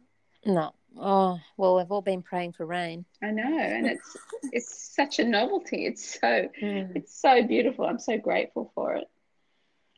no. 0.46 0.74
Oh, 0.98 1.40
well, 1.56 1.76
we've 1.78 1.92
all 1.92 2.02
been 2.02 2.24
praying 2.24 2.54
for 2.54 2.66
rain. 2.66 3.06
I 3.22 3.32
know, 3.32 3.44
and 3.60 3.86
it's 3.88 4.18
it's 4.52 4.96
such 4.96 5.20
a 5.20 5.24
novelty. 5.24 5.86
It's 5.86 6.20
so 6.20 6.50
Mm. 6.62 6.96
it's 6.96 7.14
so 7.16 7.44
beautiful. 7.44 7.86
I'm 7.86 8.00
so 8.00 8.18
grateful 8.18 8.72
for 8.74 8.96
it. 8.96 9.10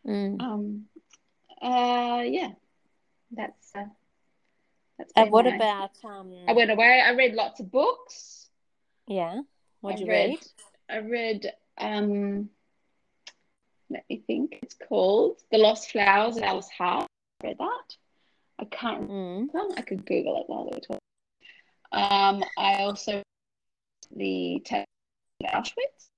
Mm. 0.05 0.41
Um, 0.41 0.85
uh, 1.63 2.21
yeah, 2.23 2.51
that's 3.31 3.71
uh, 3.75 3.85
that's. 4.97 5.13
And 5.15 5.31
what 5.31 5.45
my- 5.45 5.55
about 5.55 5.91
um? 6.03 6.33
I 6.47 6.53
went 6.53 6.71
away. 6.71 7.01
I 7.05 7.11
read 7.11 7.33
lots 7.33 7.59
of 7.59 7.71
books. 7.71 8.49
Yeah. 9.07 9.41
What'd 9.81 10.01
I 10.01 10.03
you 10.03 10.09
read? 10.09 10.39
I 10.89 10.97
read. 10.99 11.53
Um, 11.77 12.49
let 13.89 14.05
me 14.09 14.23
think. 14.27 14.59
It's 14.61 14.75
called 14.75 15.41
The 15.51 15.57
Lost 15.57 15.91
Flowers 15.91 16.37
of 16.37 16.43
Alice 16.43 16.69
Hart. 16.77 17.07
I 17.43 17.47
read 17.47 17.57
that. 17.59 17.95
I 18.59 18.65
can't 18.65 19.09
Mm. 19.09 19.47
I 19.77 19.81
could 19.81 20.05
Google 20.05 20.39
it 20.41 20.45
while 20.47 20.65
we're 20.65 20.79
talking. 20.79 20.99
Um, 21.91 22.43
I 22.57 22.83
also 22.83 23.21
the 24.15 24.61
of 24.69 24.85
Auschwitz. 25.51 26.09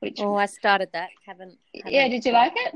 which 0.00 0.20
Oh, 0.20 0.34
I 0.34 0.46
started 0.46 0.90
that. 0.92 1.10
Haven't. 1.26 1.58
haven't 1.74 1.92
yeah, 1.92 2.08
did 2.08 2.24
you 2.24 2.32
like 2.32 2.52
it? 2.56 2.74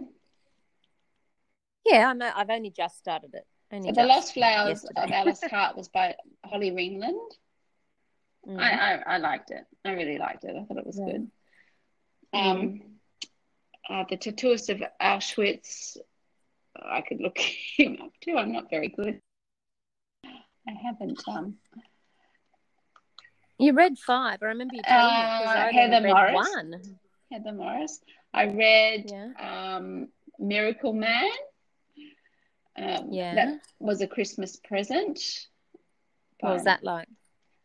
Yeah, 1.85 2.09
I'm. 2.11 2.23
I've 2.23 2.51
only 2.51 2.71
just 2.71 2.99
started 2.99 3.35
it. 3.35 3.47
Only 3.73 3.89
So 3.93 4.01
the 4.03 4.07
Lost 4.07 4.35
Flowers 4.35 4.85
yesterday. 4.85 5.03
of 5.03 5.11
Alice 5.11 5.41
Hart 5.51 5.77
was 5.77 5.89
by 5.89 6.15
Holly 6.45 6.71
Ringland. 6.71 7.19
Mm. 8.49 8.59
I, 8.61 8.71
I 8.95 9.15
I 9.15 9.19
liked 9.19 9.51
it. 9.51 9.65
I 9.85 9.93
really 9.93 10.19
liked 10.19 10.45
it. 10.45 10.55
I 10.57 10.65
thought 10.65 10.79
it 10.79 10.87
was 10.87 10.99
Yeah. 10.99 11.13
good. 11.13 11.31
Um, 12.33 12.81
uh, 13.89 14.05
the 14.09 14.17
Tattooist 14.17 14.69
of 14.71 14.83
Auschwitz. 15.01 15.97
I 16.77 17.03
could 17.03 17.21
look 17.21 17.39
him 17.77 17.99
up 18.03 18.13
too. 18.21 18.37
I'm 18.37 18.53
not 18.53 18.69
very 18.71 18.89
good. 18.89 19.21
I 20.27 20.73
haven't. 20.83 21.23
Um, 21.29 21.57
You 23.59 23.73
read 23.75 23.99
five. 23.99 24.39
I 24.43 24.47
remember 24.47 24.75
you 24.77 24.83
telling 24.83 25.15
me 25.15 25.23
because 25.39 25.55
Uh, 25.55 25.59
I 25.59 25.73
Heather 25.73 26.01
Morris. 26.09 26.35
one. 26.35 26.99
Heather 27.31 27.53
Morris. 27.53 28.01
I 28.33 28.47
read 28.47 29.11
Yeah. 29.11 29.77
um, 29.77 30.09
Miracle 30.39 30.93
Man. 30.93 31.31
Um, 32.77 33.09
Yeah. 33.13 33.35
That 33.35 33.61
was 33.79 34.01
a 34.01 34.07
Christmas 34.07 34.57
present. 34.57 35.47
What 36.41 36.55
was 36.55 36.65
that 36.65 36.83
like? 36.85 37.09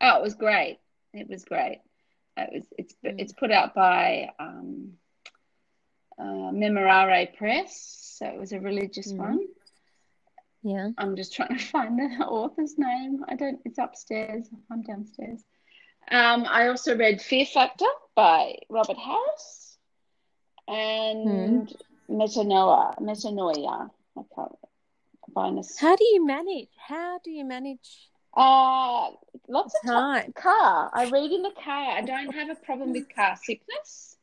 Oh, 0.01 0.17
it 0.17 0.21
was 0.21 0.35
great. 0.35 0.79
It 1.13 1.27
was 1.29 1.43
great. 1.43 1.81
It 2.37 2.49
was. 2.53 2.65
It's 2.77 2.93
Mm. 3.03 3.19
it's 3.19 3.33
put 3.33 3.51
out 3.51 3.73
by 3.73 4.29
um, 4.39 4.97
uh, 6.17 6.51
Memorare 6.51 7.35
Press, 7.35 7.75
so 8.17 8.25
it 8.27 8.39
was 8.39 8.51
a 8.53 8.59
religious 8.59 9.11
Mhm. 9.11 9.17
one. 9.17 9.47
Yeah. 10.61 10.89
I'm 10.97 11.15
just 11.15 11.33
trying 11.33 11.57
to 11.57 11.65
find 11.75 11.97
the 11.99 12.23
author's 12.25 12.77
name. 12.77 13.25
I 13.27 13.35
don't. 13.35 13.59
It's 13.65 13.79
upstairs. 13.79 14.47
I'm 14.71 14.81
downstairs. 14.83 15.43
Um, 16.11 16.45
I 16.47 16.67
also 16.69 16.95
read 16.97 17.21
Fear 17.21 17.45
Factor 17.45 17.85
by 18.15 18.57
Robert 18.69 18.97
Harris 18.97 19.77
and 20.67 21.73
Metanoia. 22.09 22.97
Metanoia. 22.99 23.89
I 24.17 24.21
can't. 24.35 24.58
How 25.79 25.95
do 25.95 26.03
you 26.05 26.25
manage? 26.25 26.69
How 26.77 27.19
do 27.23 27.31
you 27.31 27.45
manage 27.45 28.09
Uh, 28.35 29.11
lots 29.47 29.73
of 29.83 29.89
time? 29.89 30.31
car. 30.33 30.89
I 30.93 31.09
read 31.09 31.31
in 31.31 31.41
the 31.41 31.51
car. 31.51 31.91
I 31.97 32.01
don't 32.01 32.33
have 32.33 32.49
a 32.49 32.55
problem 32.55 32.91
with 32.91 33.13
car 33.13 33.35
sickness. 33.41 34.17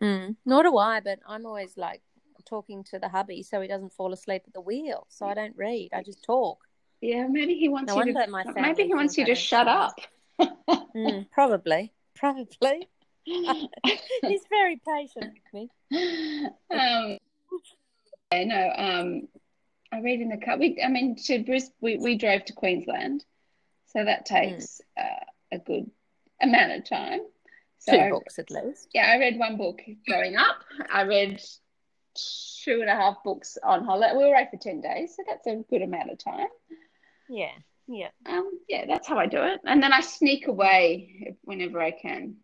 Mm. 0.00 0.36
Nor 0.44 0.62
do 0.64 0.76
I, 0.76 1.00
but 1.00 1.18
I'm 1.26 1.46
always 1.46 1.76
like 1.76 2.02
talking 2.44 2.84
to 2.84 2.98
the 2.98 3.08
hubby 3.08 3.42
so 3.42 3.60
he 3.60 3.68
doesn't 3.68 3.92
fall 3.92 4.12
asleep 4.12 4.42
at 4.46 4.52
the 4.54 4.60
wheel. 4.60 5.06
So 5.08 5.26
I 5.26 5.34
don't 5.34 5.56
read. 5.56 5.90
I 5.92 6.02
just 6.02 6.22
talk. 6.22 6.58
Yeah, 7.00 7.26
maybe 7.28 7.54
he 7.54 7.68
wants 7.68 7.94
No 7.94 8.02
you 8.02 8.12
to. 8.12 8.44
maybe 8.56 8.84
he 8.84 8.94
wants 8.94 9.18
you 9.18 9.26
to 9.26 9.34
shut 9.34 9.68
up. 9.68 9.94
Mm, 10.96 11.26
probably. 11.30 11.92
Probably. 12.14 12.88
He's 13.24 14.42
very 14.48 14.80
patient 14.86 15.34
with 15.34 15.52
me. 15.52 15.70
um, 16.70 17.18
yeah, 18.32 18.44
no, 18.44 18.72
um, 18.76 19.28
I 19.96 20.00
read 20.00 20.20
in 20.20 20.28
the 20.28 20.36
car. 20.36 20.58
We, 20.58 20.80
I 20.84 20.88
mean, 20.88 21.16
to 21.16 21.42
Bris, 21.42 21.70
we, 21.80 21.96
we 21.96 22.16
drove 22.18 22.44
to 22.46 22.52
Queensland, 22.52 23.24
so 23.86 24.04
that 24.04 24.26
takes 24.26 24.80
uh, 24.98 25.24
a 25.52 25.58
good 25.58 25.90
amount 26.42 26.72
of 26.72 26.88
time. 26.88 27.20
So, 27.78 27.92
Two 27.92 28.10
books 28.10 28.38
at 28.38 28.50
least. 28.50 28.88
yeah, 28.94 29.10
I 29.12 29.18
read 29.18 29.38
one 29.38 29.56
book 29.56 29.80
going 30.08 30.36
up. 30.36 30.56
I 30.92 31.02
read 31.02 31.40
two 32.14 32.80
and 32.80 32.90
a 32.90 32.94
half 32.94 33.22
books 33.24 33.56
on 33.62 33.84
holiday. 33.84 34.12
We 34.16 34.24
were 34.24 34.30
away 34.34 34.48
for 34.50 34.58
10 34.58 34.80
days, 34.80 35.14
so 35.16 35.22
that's 35.28 35.46
a 35.46 35.62
good 35.70 35.82
amount 35.82 36.10
of 36.10 36.18
time. 36.18 36.48
Yeah. 37.28 37.52
Yeah. 37.86 38.08
Um, 38.26 38.50
yeah, 38.68 38.84
that's 38.86 39.06
how 39.06 39.18
I 39.18 39.26
do 39.26 39.42
it. 39.42 39.60
And 39.64 39.82
then 39.82 39.92
I 39.92 40.00
sneak 40.00 40.46
away 40.48 41.36
whenever 41.42 41.80
I 41.80 41.92
can. 41.92 42.36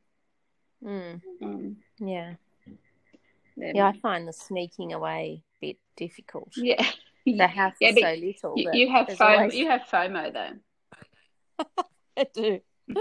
Mm. 0.84 1.20
Um, 1.42 1.76
Yeah. 1.98 2.34
then- 3.56 3.74
Yeah, 3.76 3.88
I 3.88 3.98
find 3.98 4.26
the 4.28 4.32
sneaking 4.32 4.92
away 4.92 5.42
bit 5.60 5.76
difficult. 5.96 6.52
yeah. 6.56 6.88
The 7.26 7.46
house 7.46 7.74
Yeah, 7.80 7.90
is 7.90 7.96
so 8.00 8.12
little. 8.14 8.52
You, 8.56 8.70
you 8.72 8.90
have 8.90 9.06
FOMO. 9.08 9.20
always- 9.38 9.54
You 9.54 9.68
have 9.68 9.82
FOMO 9.82 10.32
though. 10.32 11.64
I 12.16 12.26
do. 12.34 12.60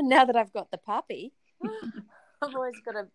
now 0.00 0.24
that 0.24 0.36
I've 0.36 0.52
got 0.52 0.70
the 0.70 0.78
puppy, 0.78 1.32
I've 1.62 2.54
always 2.54 2.74
got 2.84 2.92
to 2.92 3.06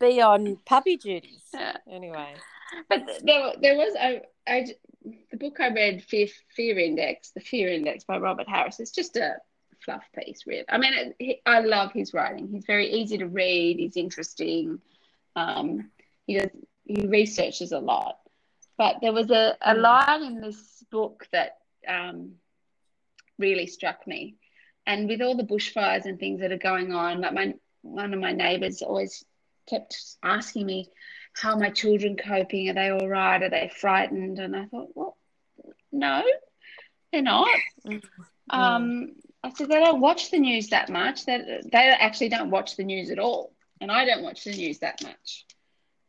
be 0.00 0.20
on 0.20 0.56
puppy 0.66 0.96
duties. 0.96 1.42
Yeah. 1.52 1.76
Anyway. 1.90 2.34
But 2.88 3.06
there, 3.22 3.52
there 3.60 3.76
was 3.76 3.94
a 3.96 4.22
the 5.30 5.36
book 5.36 5.60
I 5.60 5.68
read, 5.68 6.02
Fear, 6.04 6.28
Fear 6.56 6.78
Index, 6.78 7.32
the 7.32 7.40
Fear 7.40 7.68
Index 7.68 8.04
by 8.04 8.18
Robert 8.18 8.48
Harris. 8.48 8.80
It's 8.80 8.90
just 8.92 9.16
a 9.16 9.36
fluff 9.84 10.04
piece, 10.18 10.46
really. 10.46 10.64
I 10.68 10.78
mean, 10.78 10.92
it, 10.94 11.16
he, 11.18 11.42
I 11.44 11.60
love 11.60 11.92
his 11.92 12.14
writing. 12.14 12.48
He's 12.48 12.64
very 12.66 12.90
easy 12.90 13.18
to 13.18 13.26
read. 13.26 13.78
He's 13.78 13.96
interesting. 13.96 14.80
Um, 15.36 15.90
he 16.26 16.38
does, 16.38 16.50
he 16.84 17.06
researches 17.06 17.72
a 17.72 17.78
lot. 17.78 18.18
But 18.82 18.96
there 19.00 19.12
was 19.12 19.30
a, 19.30 19.56
a 19.60 19.74
Mm. 19.74 19.82
line 19.82 20.22
in 20.24 20.40
this 20.40 20.82
book 20.90 21.28
that 21.30 21.58
um, 21.86 22.16
really 23.38 23.68
struck 23.68 24.04
me. 24.08 24.34
And 24.86 25.08
with 25.08 25.22
all 25.22 25.36
the 25.36 25.44
bushfires 25.44 26.04
and 26.04 26.18
things 26.18 26.40
that 26.40 26.50
are 26.50 26.68
going 26.70 26.92
on, 26.92 27.20
like 27.20 27.32
my 27.32 27.54
one 27.82 28.12
of 28.12 28.18
my 28.18 28.32
neighbours 28.32 28.82
always 28.82 29.24
kept 29.70 29.96
asking 30.22 30.66
me, 30.66 30.88
how 31.40 31.52
are 31.52 31.58
my 31.60 31.70
children 31.70 32.16
coping? 32.16 32.68
Are 32.70 32.74
they 32.74 32.90
all 32.90 33.08
right? 33.08 33.40
Are 33.42 33.50
they 33.50 33.70
frightened? 33.84 34.40
And 34.40 34.56
I 34.56 34.64
thought, 34.66 34.90
well, 34.96 35.16
no, 35.92 36.24
they're 37.12 37.22
not. 37.22 37.56
Mm. 37.86 38.02
Um, 38.50 39.12
I 39.44 39.50
said 39.50 39.68
they 39.68 39.78
don't 39.78 40.00
watch 40.00 40.32
the 40.32 40.40
news 40.40 40.70
that 40.70 40.88
much. 40.88 41.24
They 41.24 41.60
they 41.70 41.86
actually 42.06 42.30
don't 42.30 42.50
watch 42.50 42.74
the 42.76 42.84
news 42.84 43.10
at 43.12 43.20
all, 43.20 43.52
and 43.80 43.92
I 43.92 44.04
don't 44.06 44.24
watch 44.24 44.42
the 44.42 44.56
news 44.56 44.80
that 44.80 45.02
much. 45.04 45.46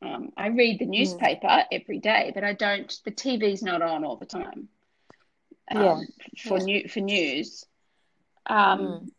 Um, 0.04 0.32
I 0.38 0.48
read 0.48 0.80
the 0.80 0.86
newspaper 0.86 1.66
every 1.72 2.00
day, 2.00 2.32
but 2.34 2.44
I 2.44 2.54
don't. 2.54 2.94
The 3.06 3.12
TV's 3.12 3.64
not 3.64 3.82
on 3.82 4.04
all 4.06 4.18
the 4.18 4.26
time. 4.26 4.70
Um, 5.76 6.02
Yeah. 6.02 6.02
For 6.38 6.60
new 6.60 6.88
for 6.88 7.00
news. 7.02 7.66
Um, 8.48 9.00
Mm. 9.00 9.12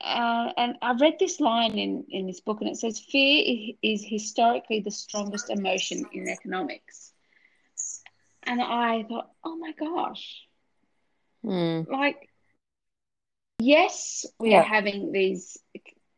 uh, 0.00 0.52
and 0.56 0.76
I 0.82 0.92
read 0.94 1.14
this 1.18 1.40
line 1.40 1.78
in, 1.78 2.04
in 2.10 2.26
this 2.26 2.40
book, 2.40 2.60
and 2.60 2.70
it 2.70 2.76
says, 2.76 3.00
Fear 3.00 3.74
is 3.82 4.04
historically 4.08 4.80
the 4.80 4.90
strongest 4.90 5.50
emotion 5.50 6.06
in 6.12 6.28
economics. 6.28 7.12
And 8.44 8.60
I 8.62 9.04
thought, 9.04 9.30
oh 9.44 9.56
my 9.56 9.72
gosh, 9.72 10.46
Mm. 11.44 11.86
like, 11.86 12.28
yes, 13.58 14.26
we 14.38 14.54
Yeah. 14.54 14.56
are 14.56 14.62
having 14.62 15.12
these 15.12 15.58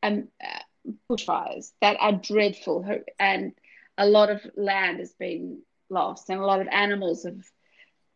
um, 0.03 0.29
uh, 0.43 0.91
bushfires 1.11 1.73
that 1.81 1.97
are 2.01 2.13
dreadful, 2.13 2.85
and 3.19 3.53
a 3.99 4.07
lot 4.07 4.31
of 4.31 4.45
land 4.57 4.99
has 4.99 5.13
been 5.15 5.63
lost, 5.89 6.29
and 6.31 6.41
a 6.41 6.45
lot 6.47 6.61
of 6.61 6.69
animals 6.69 7.25
have 7.25 7.45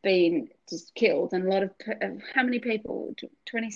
been 0.02 0.48
just 0.68 0.94
killed, 0.94 1.32
and 1.32 1.44
a 1.46 1.50
lot 1.50 1.62
of 1.62 1.72
how 2.34 2.42
many 2.42 2.58
people? 2.58 3.14
Tw- 3.16 3.30
20 3.46 3.70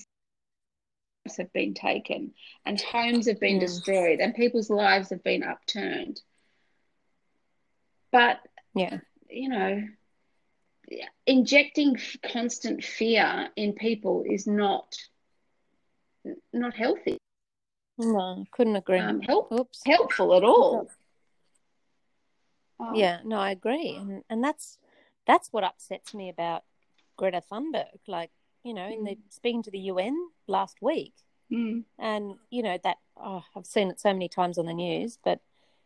have 1.38 1.52
been 1.54 1.72
taken, 1.74 2.34
and 2.66 2.80
homes 2.80 3.26
have 3.26 3.40
been 3.40 3.56
Mm. 3.56 3.60
destroyed, 3.60 4.20
and 4.20 4.34
people's 4.34 4.68
lives 4.68 5.08
have 5.10 5.22
been 5.22 5.42
upturned. 5.42 6.20
But 8.10 8.40
Yeah. 8.74 9.00
you 9.30 9.48
know, 9.48 9.82
injecting 11.26 11.96
constant 12.22 12.84
fear 12.84 13.50
in 13.56 13.72
people 13.72 14.22
is 14.24 14.46
not 14.46 14.96
not 16.52 16.74
healthy, 16.74 17.18
No, 17.98 18.44
couldn't 18.52 18.76
agree. 18.76 18.98
um, 18.98 19.20
help, 19.20 19.50
Oops. 19.52 19.82
helpful 19.84 20.34
at 20.34 20.44
all. 20.44 20.88
Um, 22.88 22.94
Yeah, 22.94 23.20
no, 23.24 23.38
I 23.38 23.50
agree, 23.50 23.96
and 24.00 24.22
and 24.28 24.42
that's 24.42 24.78
that's 25.26 25.48
what 25.52 25.64
upsets 25.64 26.14
me 26.14 26.28
about 26.28 26.64
Greta 27.16 27.42
Thunberg. 27.50 28.00
Like, 28.06 28.30
you 28.62 28.74
know, 28.74 28.88
in 28.88 29.04
the 29.04 29.18
speaking 29.30 29.62
to 29.64 29.70
the 29.70 29.78
UN 29.78 30.16
last 30.46 30.78
week, 30.80 31.14
mm, 31.52 31.84
and 31.98 32.34
you 32.50 32.62
know 32.62 32.78
that 32.84 32.98
oh, 33.16 33.44
I've 33.56 33.66
seen 33.66 33.90
it 33.90 34.00
so 34.00 34.12
many 34.12 34.28
times 34.28 34.58
on 34.58 34.66
the 34.66 34.74
news, 34.74 35.18
but 35.24 35.40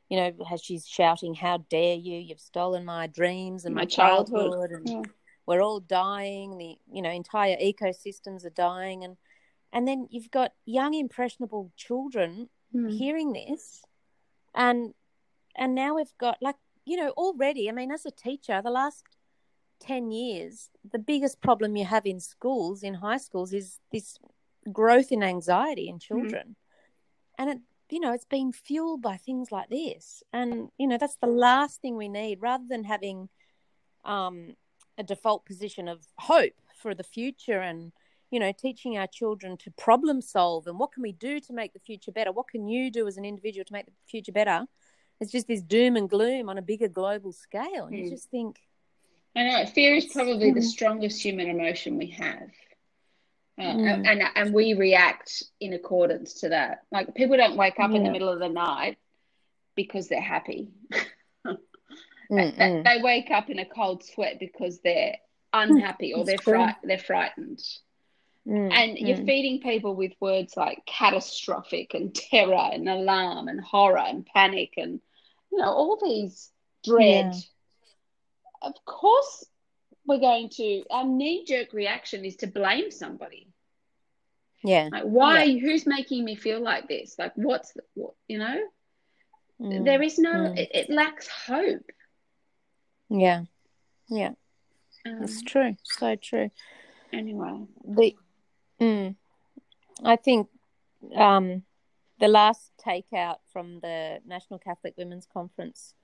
you 0.09 0.17
know, 0.17 0.33
as 0.51 0.63
she's 0.63 0.87
shouting, 0.87 1.35
"How 1.35 1.59
dare 1.59 1.95
you? 1.95 2.19
You've 2.19 2.41
stolen 2.41 2.85
my 2.85 3.07
dreams 3.07 3.65
and 3.65 3.75
my, 3.75 3.83
My 3.83 3.87
childhood." 3.87 4.53
childhood, 4.53 4.71
and 4.73 4.89
Yeah. 4.89 5.03
we're 5.47 5.63
all 5.63 5.81
dying. 5.81 6.59
The 6.59 6.77
you 6.93 7.03
know 7.03 7.11
entire 7.11 7.57
ecosystems 7.57 8.45
are 8.45 8.51
dying, 8.51 9.05
and 9.05 9.17
and 9.73 9.87
then 9.87 10.09
you've 10.11 10.31
got 10.31 10.53
young 10.65 10.95
impressionable 10.95 11.73
children 11.77 12.49
mm, 12.75 12.91
hearing 12.91 13.33
this 13.35 13.83
and 14.55 14.95
and 15.57 15.75
now 15.75 15.95
we've 15.95 16.17
got 16.19 16.39
like 16.41 16.57
you 16.89 16.97
know 16.97 17.11
already 17.11 17.69
i 17.69 17.73
mean 17.73 17.91
as 17.91 18.07
a 18.07 18.11
teacher 18.11 18.61
the 18.63 18.71
last 18.71 19.05
10 19.81 20.11
years 20.11 20.71
the 20.91 20.99
biggest 20.99 21.41
problem 21.41 21.77
you 21.77 21.85
have 21.85 22.07
in 22.07 22.19
schools 22.19 22.83
in 22.83 22.95
high 22.95 23.17
schools 23.17 23.53
is 23.53 23.79
this 23.93 24.19
growth 24.73 25.13
in 25.13 25.23
anxiety 25.23 25.89
in 25.89 25.99
children 25.99 26.57
and 27.39 27.51
it 27.51 27.59
you 27.91 28.01
know 28.01 28.13
it's 28.13 28.25
been 28.25 28.53
fueled 28.53 29.01
by 29.01 29.17
things 29.17 29.53
like 29.53 29.69
this 29.71 30.23
and 30.33 30.69
you 30.79 30.87
know 30.87 30.99
that's 30.99 31.17
the 31.23 31.29
last 31.29 31.81
thing 31.81 31.97
we 31.97 32.09
need 32.09 32.39
rather 32.41 32.65
than 32.69 32.85
having 32.85 33.29
um 34.05 34.55
a 34.99 35.03
default 35.03 35.47
position 35.47 35.89
of 35.89 36.07
hope 36.19 36.59
for 36.83 36.95
the 36.95 37.05
future 37.05 37.61
and 37.61 37.93
you 38.31 38.39
know, 38.39 38.53
teaching 38.53 38.99
our 38.99 39.07
children 39.07 39.57
to 39.57 39.71
problem 39.73 40.21
solve 40.21 40.67
and 40.67 40.79
what 40.79 40.93
can 40.93 41.03
we 41.03 41.13
do 41.13 41.41
to 41.41 41.53
make 41.53 41.73
the 41.73 41.79
future 41.79 42.13
better? 42.13 42.33
What 42.33 42.49
can 42.49 42.69
you 42.69 42.91
do 42.91 43.07
as 43.07 43.17
an 43.17 43.25
individual 43.25 43.65
to 43.65 43.73
make 43.73 43.87
the 43.87 43.93
future 44.07 44.33
better? 44.33 44.67
It's 45.21 45.33
just 45.33 45.49
this 45.49 45.63
doom 45.63 45.97
and 45.97 46.09
gloom 46.09 46.49
on 46.49 46.59
a 46.59 46.63
bigger 46.63 46.89
global 46.89 47.33
scale. 47.33 47.87
And 47.87 47.95
mm. 47.95 47.99
you 47.99 48.05
hmm. 48.05 48.11
just 48.11 48.31
think. 48.31 48.59
I 49.37 49.45
know, 49.45 49.67
fear 49.67 49.95
is 49.95 50.07
probably 50.07 50.53
the 50.53 50.63
strongest 50.63 51.23
human 51.23 51.49
emotion 51.49 51.99
we 51.99 52.09
have. 52.09 52.51
Uh, 53.59 53.75
mm. 53.75 54.07
and 54.07 54.23
and 54.37 54.55
we 54.55 54.75
react 54.75 55.43
in 55.61 55.73
accordance 55.73 56.35
to 56.35 56.51
that. 56.51 56.83
Like 56.93 57.15
people 57.17 57.37
don't 57.37 57.57
wake 57.57 57.81
up 57.81 57.91
yeah. 57.91 57.97
in 57.97 58.05
the 58.05 58.11
middle 58.11 58.29
of 58.29 58.39
the 58.39 58.49
night 58.49 58.99
because 59.75 60.07
they're 60.07 60.21
happy. 60.21 60.69
they, 62.31 62.83
they 62.85 63.01
wake 63.03 63.33
up 63.33 63.51
in 63.51 63.59
a 63.59 63.65
cold 63.65 64.05
sweat 64.05 64.39
because 64.39 64.81
they're 64.81 65.17
unhappy 65.53 66.15
or 66.15 66.25
they're 66.25 66.39
fri- 66.39 66.77
they're 66.85 66.99
frightened. 66.99 67.61
Mm, 68.47 68.73
and 68.73 68.97
mm. 68.97 69.09
you're 69.09 69.27
feeding 69.27 69.61
people 69.61 69.95
with 69.95 70.13
words 70.21 70.57
like 70.57 70.87
catastrophic 70.87 71.95
and 71.95 72.15
terror 72.15 72.71
and 72.73 72.89
alarm 72.89 73.49
and 73.49 73.61
horror 73.61 73.99
and 73.99 74.25
panic 74.25 74.75
and 74.77 75.01
you 75.51 75.59
know 75.59 75.71
all 75.71 75.99
these 76.03 76.51
dread. 76.85 77.33
Yeah. 77.35 77.41
Of 78.61 78.75
course, 78.85 79.47
we're 80.07 80.19
going 80.21 80.49
to 80.57 80.83
our 80.91 81.05
knee 81.05 81.45
jerk 81.47 81.73
reaction 81.73 82.25
is 82.25 82.37
to 82.37 82.47
blame 82.47 82.91
somebody. 82.91 83.49
Yeah. 84.65 84.89
Like 84.91 85.05
why? 85.05 85.45
Yeah. 85.45 85.61
Who's 85.61 85.87
making 85.87 86.25
me 86.25 86.35
feel 86.35 86.61
like 86.61 86.89
this? 86.89 87.15
Like 87.19 87.33
what's 87.37 87.73
what? 87.95 88.15
You 88.27 88.39
know, 88.39 88.57
mm, 89.61 89.85
there 89.85 90.03
is 90.03 90.19
no. 90.19 90.31
Mm. 90.31 90.59
It, 90.59 90.71
it, 90.75 90.91
lacks 90.91 91.29
hope. 91.29 91.87
Yeah. 93.09 93.45
Yeah. 94.09 94.33
Um, 95.07 95.23
it's 95.23 95.43
true. 95.43 95.77
So 95.85 96.17
true. 96.17 96.51
Anyway, 97.13 97.67
the 97.87 98.17
Mm. 98.81 99.17
I 100.05 100.17
think 100.17 100.49
um, 101.15 101.65
the 102.21 102.29
last 102.29 102.73
takeout 102.85 103.39
from 103.53 103.81
the 103.81 104.19
National 104.27 104.59
Catholic 104.59 104.95
Women's 104.97 105.27
Conference 105.27 105.95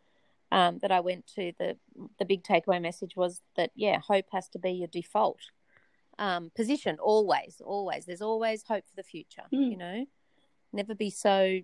um, 0.53 0.79
that 0.83 0.93
I 0.93 1.01
went 1.01 1.27
to, 1.35 1.53
the 1.59 1.77
the 2.19 2.25
big 2.25 2.45
takeaway 2.45 2.81
message 2.81 3.17
was 3.17 3.41
that 3.57 3.71
yeah, 3.75 3.99
hope 3.99 4.27
has 4.33 4.49
to 4.51 4.59
be 4.59 4.71
your 4.71 4.89
default 4.89 5.41
um, 6.19 6.51
position 6.55 6.99
always, 7.01 7.61
always. 7.65 8.05
There's 8.05 8.23
always 8.23 8.63
hope 8.63 8.85
for 8.89 8.97
the 8.97 9.03
future. 9.03 9.43
Mm. 9.53 9.71
You 9.71 9.77
know, 9.77 10.07
never 10.73 10.95
be 10.95 11.11
so 11.11 11.61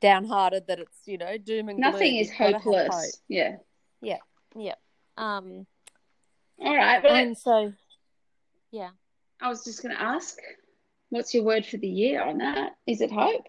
downhearted 0.00 0.66
that 0.66 0.80
it's 0.80 0.98
you 1.06 1.16
know 1.16 1.38
doom 1.38 1.68
and 1.68 1.78
nothing 1.78 2.16
is 2.16 2.30
hopeless. 2.30 2.88
Hope. 2.90 3.14
Yeah, 3.28 3.56
yeah, 4.00 4.18
yeah. 4.56 4.74
Um, 5.16 5.66
All 6.58 6.76
right, 6.76 7.02
well, 7.02 7.14
and 7.14 7.36
so 7.36 7.72
yeah. 8.70 8.90
I 9.40 9.48
was 9.48 9.64
just 9.64 9.82
going 9.82 9.94
to 9.94 10.00
ask, 10.00 10.38
what's 11.10 11.34
your 11.34 11.42
word 11.42 11.66
for 11.66 11.76
the 11.76 11.88
year 11.88 12.22
on 12.22 12.38
that? 12.38 12.76
Is 12.86 13.00
it 13.00 13.10
hope? 13.10 13.44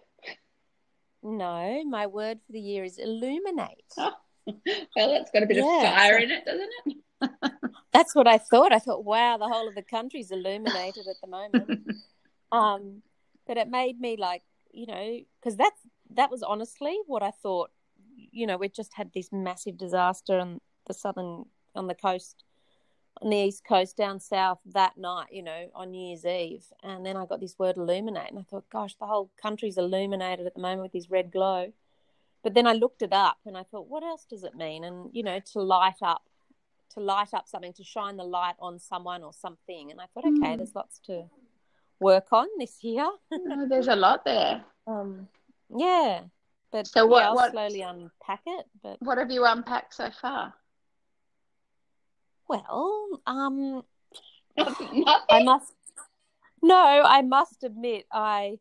No, 1.24 1.84
my 1.86 2.08
word 2.08 2.40
for 2.46 2.52
the 2.52 2.60
year 2.60 2.84
is 2.84 2.98
illuminate. 2.98 3.94
Oh, 3.98 4.14
well, 4.46 4.60
it's 4.96 5.32
got 5.32 5.44
a 5.44 5.46
bit 5.46 5.58
yeah, 5.58 5.64
of 5.64 5.96
fire 5.96 6.20
so... 6.20 6.24
in 6.24 6.32
it, 6.32 6.46
doesn't 6.46 6.70
it? 6.86 6.98
That's 7.94 8.14
what 8.14 8.28
I 8.28 8.38
thought. 8.38 8.74
I 8.74 8.80
thought, 8.80 9.06
wow, 9.06 9.38
the 9.38 9.48
whole 9.48 9.68
of 9.68 9.76
the 9.76 9.84
country's 9.84 10.32
illuminated 10.32 11.08
at 11.08 11.16
the 11.22 11.28
moment. 11.28 11.92
um, 12.52 13.02
but 13.48 13.58
it 13.58 13.70
made 13.70 14.00
me 14.00 14.18
like, 14.18 14.42
you 14.72 14.86
know, 14.88 15.20
because 15.40 15.56
that's 15.56 15.80
that 16.16 16.32
was 16.32 16.44
honestly 16.44 16.98
what 17.06 17.22
I 17.24 17.32
thought. 17.32 17.70
You 18.16 18.48
know, 18.48 18.58
we 18.58 18.68
just 18.70 18.94
had 18.96 19.12
this 19.14 19.30
massive 19.32 19.78
disaster 19.78 20.40
on 20.40 20.60
the 20.88 20.94
southern 20.94 21.46
on 21.76 21.88
the 21.88 21.96
coast 21.96 22.44
on 23.22 23.30
the 23.30 23.38
east 23.38 23.64
coast 23.64 23.96
down 23.96 24.20
south 24.20 24.60
that 24.66 24.98
night, 24.98 25.28
you 25.32 25.44
know, 25.44 25.70
on 25.76 25.92
New 25.92 26.08
Year's 26.08 26.26
Eve. 26.26 26.66
And 26.82 27.06
then 27.06 27.16
I 27.16 27.26
got 27.26 27.40
this 27.40 27.58
word 27.60 27.78
illuminate, 27.78 28.30
and 28.30 28.40
I 28.40 28.44
thought, 28.44 28.70
gosh, 28.70 28.96
the 28.96 29.06
whole 29.06 29.30
country's 29.42 29.78
illuminated 29.78 30.46
at 30.46 30.56
the 30.56 30.62
moment 30.62 30.82
with 30.82 30.92
this 30.92 31.10
red 31.10 31.32
glow. 31.32 31.72
But 32.44 32.54
then 32.54 32.68
I 32.68 32.74
looked 32.74 33.02
it 33.02 33.14
up 33.14 33.38
and 33.46 33.56
I 33.56 33.64
thought, 33.64 33.88
what 33.88 34.04
else 34.04 34.26
does 34.30 34.44
it 34.44 34.54
mean? 34.54 34.84
And, 34.84 35.10
you 35.14 35.24
know, 35.24 35.40
to 35.54 35.62
light 35.62 36.02
up, 36.02 36.24
to 36.94 37.00
light 37.00 37.34
up 37.34 37.48
something, 37.48 37.72
to 37.74 37.84
shine 37.86 38.18
the 38.18 38.26
light 38.26 38.56
on 38.60 38.80
someone 38.80 39.24
or 39.24 39.32
something. 39.32 39.92
And 39.92 40.02
I 40.02 40.06
thought, 40.14 40.26
okay, 40.26 40.54
mm. 40.54 40.58
there's 40.58 40.76
lots 40.76 41.00
to 41.06 41.24
work 42.02 42.28
on 42.34 42.48
this 42.60 42.84
year. 42.84 43.10
no, 43.32 43.68
there's 43.68 43.88
a 43.88 43.96
lot 43.96 44.26
there. 44.26 44.64
Um, 44.86 45.30
yeah. 45.74 46.24
But 46.74 46.88
so 46.88 47.06
what, 47.06 47.22
yeah, 47.22 47.30
I'll 47.30 47.36
what, 47.36 47.52
slowly 47.52 47.84
unpack 47.84 48.42
it. 48.46 48.66
But 48.82 48.98
what 49.00 49.18
have 49.18 49.32
you 49.32 49.46
unpacked 49.46 49.94
so 49.94 50.10
far? 50.12 50.54
Well, 52.54 53.22
um, 53.26 53.84
I 54.58 55.44
must. 55.44 55.74
No, 56.62 57.04
I 57.06 57.22
must 57.22 57.64
admit, 57.64 58.06
I, 58.12 58.60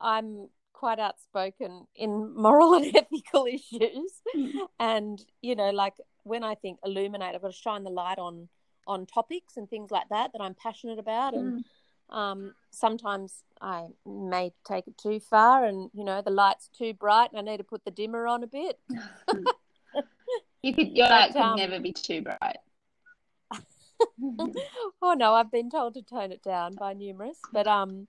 I'm 0.00 0.48
quite 0.72 0.98
outspoken 0.98 1.86
in 1.94 2.34
moral 2.34 2.74
and 2.74 2.86
ethical 2.96 3.46
issues, 3.46 4.12
mm. 4.34 4.52
and 4.78 5.24
you 5.42 5.54
know, 5.54 5.70
like 5.70 5.94
when 6.22 6.42
I 6.42 6.54
think 6.54 6.78
illuminate, 6.84 7.34
I've 7.34 7.42
got 7.42 7.52
to 7.52 7.56
shine 7.56 7.84
the 7.84 7.90
light 7.90 8.18
on 8.18 8.48
on 8.86 9.06
topics 9.06 9.56
and 9.56 9.68
things 9.68 9.90
like 9.90 10.08
that 10.08 10.32
that 10.32 10.40
I'm 10.40 10.54
passionate 10.54 10.98
about, 10.98 11.34
and 11.34 11.64
mm. 12.10 12.16
um, 12.16 12.54
sometimes 12.70 13.44
I 13.60 13.88
may 14.06 14.52
take 14.66 14.88
it 14.88 14.96
too 14.96 15.20
far, 15.20 15.66
and 15.66 15.90
you 15.92 16.04
know, 16.04 16.22
the 16.22 16.30
light's 16.30 16.68
too 16.68 16.94
bright, 16.94 17.30
and 17.32 17.38
I 17.38 17.52
need 17.52 17.58
to 17.58 17.64
put 17.64 17.84
the 17.84 17.90
dimmer 17.90 18.26
on 18.26 18.42
a 18.42 18.48
bit. 18.48 18.78
you 20.62 20.74
could, 20.74 20.96
your 20.96 21.08
light 21.08 21.32
could 21.32 21.42
um, 21.42 21.56
never 21.56 21.78
be 21.78 21.92
too 21.92 22.22
bright. 22.22 22.56
oh 25.02 25.14
no, 25.14 25.34
I've 25.34 25.50
been 25.50 25.70
told 25.70 25.94
to 25.94 26.02
tone 26.02 26.32
it 26.32 26.42
down 26.42 26.74
by 26.74 26.92
numerous, 26.92 27.38
but 27.52 27.66
um, 27.66 28.08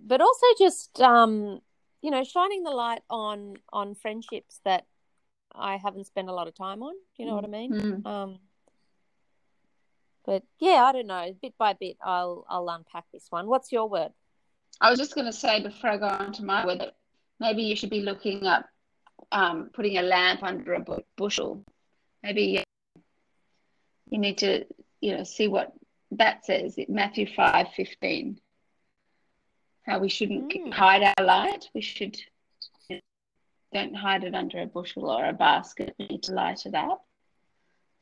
but 0.00 0.20
also 0.20 0.46
just 0.58 1.00
um, 1.00 1.60
you 2.00 2.10
know, 2.10 2.24
shining 2.24 2.62
the 2.62 2.70
light 2.70 3.02
on 3.10 3.54
on 3.72 3.94
friendships 3.94 4.60
that 4.64 4.86
I 5.54 5.76
haven't 5.76 6.06
spent 6.06 6.28
a 6.28 6.34
lot 6.34 6.48
of 6.48 6.54
time 6.54 6.82
on. 6.82 6.94
Do 6.94 7.22
you 7.22 7.26
know 7.26 7.32
mm. 7.32 7.36
what 7.36 7.44
I 7.44 7.48
mean? 7.48 7.72
Mm. 7.72 8.06
Um, 8.06 8.38
but 10.24 10.42
yeah, 10.58 10.84
I 10.84 10.92
don't 10.92 11.06
know. 11.06 11.34
Bit 11.40 11.54
by 11.58 11.74
bit, 11.74 11.96
I'll 12.02 12.46
I'll 12.48 12.68
unpack 12.68 13.04
this 13.12 13.26
one. 13.30 13.46
What's 13.46 13.72
your 13.72 13.88
word? 13.88 14.12
I 14.80 14.90
was 14.90 14.98
just 14.98 15.14
going 15.14 15.26
to 15.26 15.32
say 15.32 15.62
before 15.62 15.90
I 15.90 15.96
go 15.96 16.06
on 16.06 16.32
to 16.32 16.44
my 16.44 16.66
word 16.66 16.82
maybe 17.42 17.62
you 17.62 17.76
should 17.76 17.90
be 17.90 18.00
looking 18.00 18.46
up 18.46 18.66
um, 19.32 19.70
putting 19.74 19.98
a 19.98 20.02
lamp 20.02 20.42
under 20.42 20.74
a 20.74 20.84
bushel. 21.16 21.64
Maybe 22.22 22.64
you 24.12 24.18
need 24.18 24.38
to 24.38 24.64
you 25.00 25.16
know 25.16 25.24
see 25.24 25.48
what 25.48 25.72
that 26.12 26.44
says. 26.44 26.78
Matthew 26.88 27.26
5 27.34 27.68
15 27.74 28.38
how 29.84 29.98
we 29.98 30.08
shouldn't 30.08 30.52
mm. 30.52 30.72
hide 30.72 31.02
our 31.02 31.24
light. 31.24 31.68
We 31.74 31.80
should 31.80 32.16
you 32.88 32.96
know, 32.96 33.00
don't 33.72 33.96
hide 33.96 34.22
it 34.22 34.34
under 34.34 34.60
a 34.60 34.66
bushel 34.66 35.10
or 35.10 35.24
a 35.24 35.32
basket. 35.32 35.94
We 35.98 36.06
need 36.06 36.22
to 36.24 36.34
light 36.34 36.66
it 36.66 36.74
up. 36.74 37.04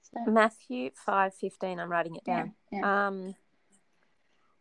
So. 0.02 0.30
matthew 0.30 0.90
5 1.06 1.34
15 1.34 1.78
i'm 1.78 1.90
writing 1.90 2.16
it 2.16 2.24
down. 2.24 2.54
Yeah, 2.72 2.78
yeah. 2.80 3.06
um 3.06 3.36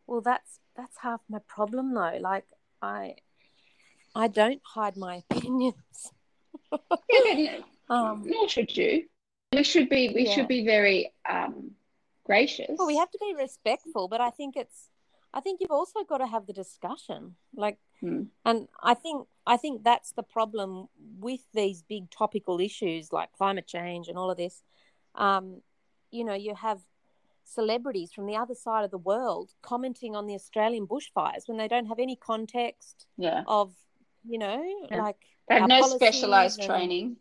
well 0.05 0.21
that's 0.21 0.59
that's 0.77 0.97
half 1.01 1.21
my 1.27 1.39
problem 1.47 1.95
though. 1.95 2.19
Like 2.21 2.45
i 2.81 3.15
i 4.13 4.27
don't 4.27 4.61
hide 4.63 4.95
my 4.95 5.23
opinions. 5.31 6.13
Yeah, 7.09 7.61
um, 7.89 8.23
nor 8.27 8.47
should 8.47 8.77
you 8.77 9.05
we 9.53 9.63
should 9.63 9.89
be 9.89 10.11
we 10.13 10.25
yeah. 10.25 10.33
should 10.33 10.47
be 10.47 10.65
very 10.65 11.11
um, 11.27 11.71
gracious. 12.25 12.75
Well, 12.77 12.87
we 12.87 12.97
have 12.97 13.11
to 13.11 13.19
be 13.19 13.33
respectful, 13.37 14.07
but 14.07 14.21
I 14.21 14.29
think 14.29 14.55
it's 14.55 14.89
I 15.33 15.41
think 15.41 15.61
you've 15.61 15.71
also 15.71 16.03
got 16.03 16.19
to 16.19 16.27
have 16.27 16.45
the 16.47 16.53
discussion. 16.53 17.35
Like 17.55 17.77
hmm. 18.01 18.23
and 18.45 18.67
I 18.81 18.93
think 18.93 19.27
I 19.45 19.57
think 19.57 19.83
that's 19.83 20.11
the 20.11 20.23
problem 20.23 20.87
with 21.19 21.41
these 21.53 21.81
big 21.81 22.09
topical 22.09 22.59
issues 22.59 23.11
like 23.11 23.31
climate 23.33 23.67
change 23.67 24.07
and 24.07 24.17
all 24.17 24.31
of 24.31 24.37
this. 24.37 24.61
Um, 25.15 25.61
you 26.11 26.23
know, 26.23 26.35
you 26.35 26.55
have 26.55 26.79
celebrities 27.43 28.11
from 28.13 28.27
the 28.27 28.35
other 28.35 28.53
side 28.53 28.85
of 28.85 28.91
the 28.91 28.97
world 28.97 29.51
commenting 29.63 30.15
on 30.15 30.27
the 30.27 30.35
Australian 30.35 30.85
bushfires 30.85 31.47
when 31.47 31.57
they 31.57 31.67
don't 31.67 31.87
have 31.87 31.99
any 31.99 32.15
context 32.15 33.07
yeah. 33.17 33.43
of, 33.47 33.73
you 34.23 34.37
know, 34.37 34.63
yeah. 34.91 35.01
like 35.01 35.17
they 35.47 35.55
have 35.55 35.67
no 35.67 35.81
specialized 35.81 36.59
and, 36.59 36.67
training 36.67 37.17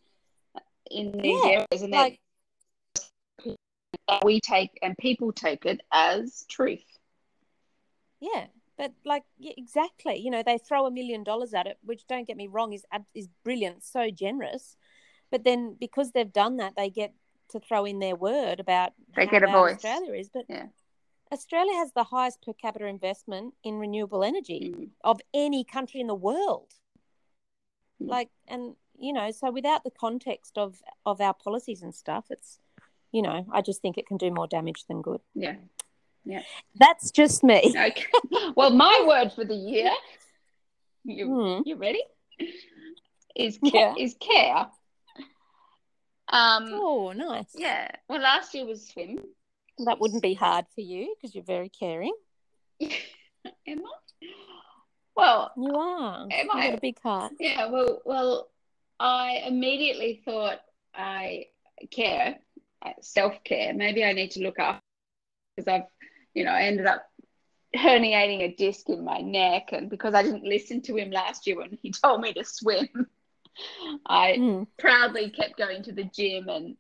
in 0.91 1.13
these 1.13 1.41
yeah, 1.45 1.51
areas, 1.51 1.83
and 1.83 1.93
like, 1.93 2.21
we 4.25 4.41
take 4.41 4.71
and 4.83 4.97
people 4.99 5.33
take 5.33 5.65
it 5.67 5.81
as 5.93 6.45
truth. 6.49 6.85
Yeah, 8.21 8.47
but 8.77 8.93
like 9.05 9.25
yeah, 9.39 9.53
exactly, 9.57 10.17
you 10.19 10.31
know, 10.31 10.43
they 10.45 10.59
throw 10.59 10.87
a 10.87 10.91
million 10.91 11.25
dollars 11.25 11.55
at 11.55 11.67
it, 11.67 11.79
which 11.83 12.07
don't 12.07 12.27
get 12.27 12.37
me 12.37 12.47
wrong 12.47 12.73
is 12.73 12.85
is 13.15 13.29
brilliant, 13.45 13.85
so 13.85 14.11
generous. 14.11 14.77
But 15.31 15.45
then 15.45 15.77
because 15.79 16.13
they've 16.13 16.33
done 16.33 16.57
that, 16.57 16.75
they 16.77 16.91
get 16.91 17.13
to 17.51 17.61
throw 17.61 17.85
in 17.85 17.99
their 17.99 18.17
word 18.17 18.61
about 18.61 18.93
they 19.17 19.27
get 19.27 19.43
a 19.43 19.47
voice. 19.47 19.77
Australia 19.77 20.15
is, 20.15 20.31
but 20.33 20.45
yeah. 20.49 20.67
Australia 21.31 21.75
has 21.75 21.93
the 21.93 22.05
highest 22.05 22.41
per 22.43 22.53
capita 22.55 22.87
investment 22.87 23.55
in 23.63 23.75
renewable 23.75 24.25
energy 24.25 24.75
mm. 24.75 24.89
of 25.05 25.21
any 25.35 25.63
country 25.65 26.01
in 26.01 26.07
the 26.07 26.15
world. 26.15 26.73
Mm. 28.03 28.09
Like, 28.09 28.31
and 28.47 28.77
you 28.99 29.13
know, 29.13 29.31
so 29.31 29.51
without 29.51 29.85
the 29.85 29.91
context 29.91 30.59
of 30.59 30.81
of 31.07 31.21
our 31.21 31.35
policies 31.35 31.83
and 31.83 31.95
stuff, 31.95 32.27
it's 32.31 32.59
you 33.13 33.23
know, 33.23 33.47
I 33.53 33.63
just 33.63 33.81
think 33.81 33.97
it 33.99 34.07
can 34.07 34.17
do 34.19 34.31
more 34.31 34.47
damage 34.47 34.85
than 34.87 35.01
good. 35.03 35.21
Yeah. 35.35 35.57
Yeah. 36.25 36.43
That's 36.79 37.11
just 37.11 37.43
me. 37.43 37.75
Okay. 37.77 38.05
Well, 38.55 38.71
my 38.71 39.05
word 39.07 39.33
for 39.33 39.45
the 39.45 39.55
year. 39.55 39.91
You 41.05 41.27
Hmm. 41.27 41.63
you 41.65 41.77
ready? 41.77 42.03
Is 43.35 43.59
ca- 43.59 43.71
Yeah. 43.73 43.95
is 43.99 44.15
care. 44.21 44.67
Um. 46.31 46.69
Oh, 46.73 47.13
nice. 47.13 47.47
Yeah. 47.55 47.89
Well, 48.09 48.21
last 48.21 48.53
year 48.55 48.67
was 48.67 48.87
swim. 48.87 49.21
That 49.87 50.01
wouldn't 50.01 50.23
be 50.23 50.35
hard 50.35 50.67
for 50.75 50.81
you 50.83 51.15
because 51.17 51.35
you're 51.35 51.45
very 51.45 51.69
caring. 51.71 52.13
Am 52.81 53.79
I? 53.79 54.27
Well, 55.17 55.51
You 55.57 55.75
are. 55.75 56.23
Am 56.25 56.29
You've 56.31 56.51
I? 56.53 56.67
got 56.69 56.79
a 56.79 56.81
big 56.81 57.01
heart. 57.01 57.33
yeah. 57.41 57.67
Well, 57.71 58.03
well, 58.05 58.49
I 59.01 59.43
immediately 59.47 60.23
thought 60.25 60.59
I 60.95 61.47
care, 61.91 62.39
self 63.01 63.43
care. 63.45 63.75
Maybe 63.75 64.05
I 64.05 64.13
need 64.13 64.33
to 64.33 64.43
look 64.43 64.59
up 64.59 64.83
because 65.57 65.69
I've, 65.69 65.87
you 66.35 66.45
know, 66.45 66.53
I 66.53 66.63
ended 66.63 66.87
up 66.87 67.05
herniating 67.77 68.43
a 68.43 68.55
disc 68.55 68.89
in 68.89 69.05
my 69.05 69.19
neck, 69.21 69.69
and 69.73 69.91
because 69.91 70.15
I 70.15 70.23
didn't 70.23 70.45
listen 70.45 70.83
to 70.83 70.97
him 70.97 71.11
last 71.11 71.47
year 71.47 71.57
when 71.59 71.79
he 71.83 71.91
told 72.03 72.21
me 72.21 72.33
to 72.35 72.45
swim, 72.45 72.89
I 74.07 74.39
Mm. 74.39 74.67
proudly 74.79 75.31
kept 75.31 75.57
going 75.57 75.83
to 75.85 75.93
the 75.93 76.05
gym 76.05 76.49
and, 76.49 76.77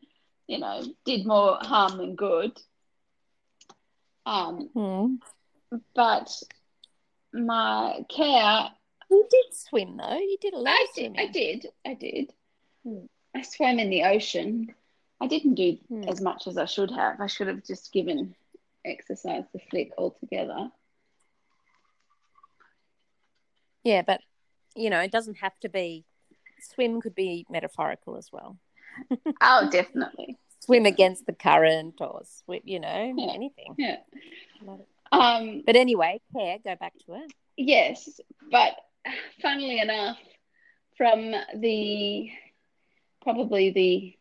you 0.46 0.58
know, 0.58 0.82
did 1.04 1.26
more 1.26 1.58
harm 1.60 1.98
than 1.98 2.14
good. 2.16 2.52
Um, 4.26 4.70
Mm. 4.74 5.18
but 5.94 6.30
my 7.32 8.04
care 8.08 8.70
You 9.10 9.26
did 9.30 9.54
swim 9.54 9.96
though. 9.96 10.16
You 10.18 10.36
did 10.40 10.54
a 10.54 10.58
lot 10.58 10.74
I 10.78 10.86
of 10.88 10.94
did. 10.94 11.16
I 11.18 11.26
did. 11.26 11.66
I 11.86 11.94
did. 11.94 12.32
Hmm. 12.84 13.06
I 13.34 13.42
swam 13.42 13.78
in 13.78 13.90
the 13.90 14.04
ocean. 14.04 14.74
I 15.20 15.26
didn't 15.26 15.54
do 15.54 15.78
Hmm. 15.88 16.04
as 16.04 16.20
much 16.20 16.46
as 16.46 16.56
I 16.58 16.64
should 16.66 16.90
have. 16.90 17.20
I 17.20 17.26
should 17.26 17.48
have 17.48 17.64
just 17.64 17.92
given 17.92 18.34
exercise 18.84 19.44
the 19.52 19.58
flick 19.70 19.92
altogether. 19.98 20.70
Yeah, 23.84 24.02
but 24.02 24.20
you 24.76 24.90
know, 24.90 25.00
it 25.00 25.10
doesn't 25.12 25.38
have 25.38 25.58
to 25.60 25.68
be. 25.68 26.04
Swim 26.60 27.00
could 27.00 27.14
be 27.14 27.46
metaphorical 27.50 28.16
as 28.16 28.30
well. 28.32 28.56
Oh, 29.40 29.68
definitely. 29.70 30.36
Swim 30.60 30.84
against 30.86 31.24
the 31.26 31.32
current, 31.32 32.00
or 32.00 32.22
swim, 32.24 32.60
you 32.64 32.80
know, 32.80 33.14
Yeah. 33.16 33.32
anything. 33.32 33.74
Yeah. 33.78 33.96
Um, 35.12 35.62
But 35.64 35.76
anyway, 35.76 36.20
care. 36.36 36.58
Go 36.58 36.74
back 36.74 36.94
to 37.06 37.14
it. 37.14 37.32
yes, 37.56 38.20
but 38.50 38.76
funnily 39.42 39.80
enough, 39.80 40.18
from 40.96 41.32
the 41.54 42.30
probably 43.22 43.70
the 43.70 44.14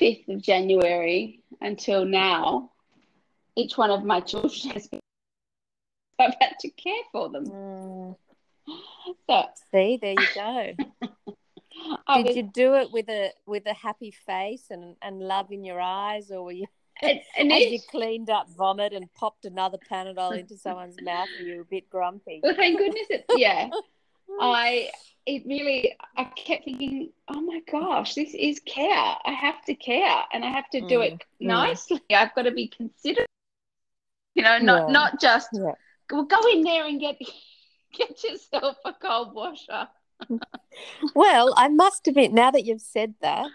5th 0.00 0.34
of 0.34 0.42
January 0.42 1.42
until 1.60 2.04
now, 2.04 2.70
each 3.56 3.78
one 3.78 3.90
of 3.90 4.04
my 4.04 4.20
children 4.20 4.72
has 4.72 4.88
been, 4.88 5.00
I've 6.18 6.34
had 6.40 6.58
to 6.60 6.70
care 6.70 7.02
for 7.12 7.28
them. 7.30 7.46
Mm. 7.46 8.16
So 9.28 9.44
See, 9.70 9.98
there 10.00 10.14
you 10.18 10.26
go. 10.34 10.72
Did 12.16 12.26
was, 12.26 12.36
you 12.36 12.42
do 12.42 12.74
it 12.74 12.92
with 12.92 13.08
a 13.08 13.30
with 13.46 13.66
a 13.66 13.74
happy 13.74 14.10
face 14.10 14.66
and, 14.70 14.96
and 15.02 15.20
love 15.20 15.52
in 15.52 15.64
your 15.64 15.80
eyes, 15.80 16.30
or 16.30 16.44
were 16.44 16.52
you 16.52 16.66
and, 17.02 17.20
and 17.38 17.52
as 17.52 17.62
you 17.64 17.78
cleaned 17.90 18.30
up 18.30 18.48
vomit 18.56 18.92
and 18.92 19.12
popped 19.14 19.44
another 19.44 19.78
Panadol 19.90 20.38
into 20.38 20.56
someone's 20.56 21.00
mouth? 21.02 21.28
Were 21.38 21.46
you 21.46 21.56
were 21.56 21.62
a 21.62 21.66
bit 21.66 21.90
grumpy? 21.90 22.40
well, 22.42 22.54
thank 22.54 22.78
goodness 22.78 23.06
it, 23.10 23.24
yeah. 23.36 23.68
I, 24.40 24.90
it 25.26 25.42
really, 25.46 25.94
I 26.16 26.24
kept 26.24 26.64
thinking, 26.64 27.10
oh 27.28 27.40
my 27.40 27.60
gosh, 27.70 28.14
this 28.14 28.34
is 28.34 28.60
care. 28.60 29.16
I 29.24 29.32
have 29.32 29.62
to 29.66 29.74
care 29.74 30.22
and 30.32 30.44
I 30.44 30.50
have 30.50 30.68
to 30.70 30.80
do 30.80 31.02
it 31.02 31.12
Mm, 31.14 31.16
mm. 31.16 31.46
nicely. 31.46 32.00
I've 32.10 32.34
got 32.34 32.42
to 32.42 32.50
be 32.50 32.68
considerate, 32.68 33.28
you 34.34 34.42
know, 34.42 34.58
not, 34.58 34.86
Yeah. 34.88 34.92
not 34.92 35.20
just, 35.20 35.48
Yeah. 35.52 35.72
well, 36.10 36.24
go 36.24 36.40
in 36.52 36.62
there 36.62 36.86
and 36.86 36.98
get, 36.98 37.18
get 37.96 38.24
yourself 38.24 38.76
a 38.84 38.92
cold 38.92 39.34
washer. 39.34 39.88
Well, 41.14 41.54
I 41.56 41.68
must 41.68 42.08
admit, 42.08 42.32
now 42.32 42.50
that 42.50 42.64
you've 42.64 42.80
said 42.80 43.14
that, 43.20 43.46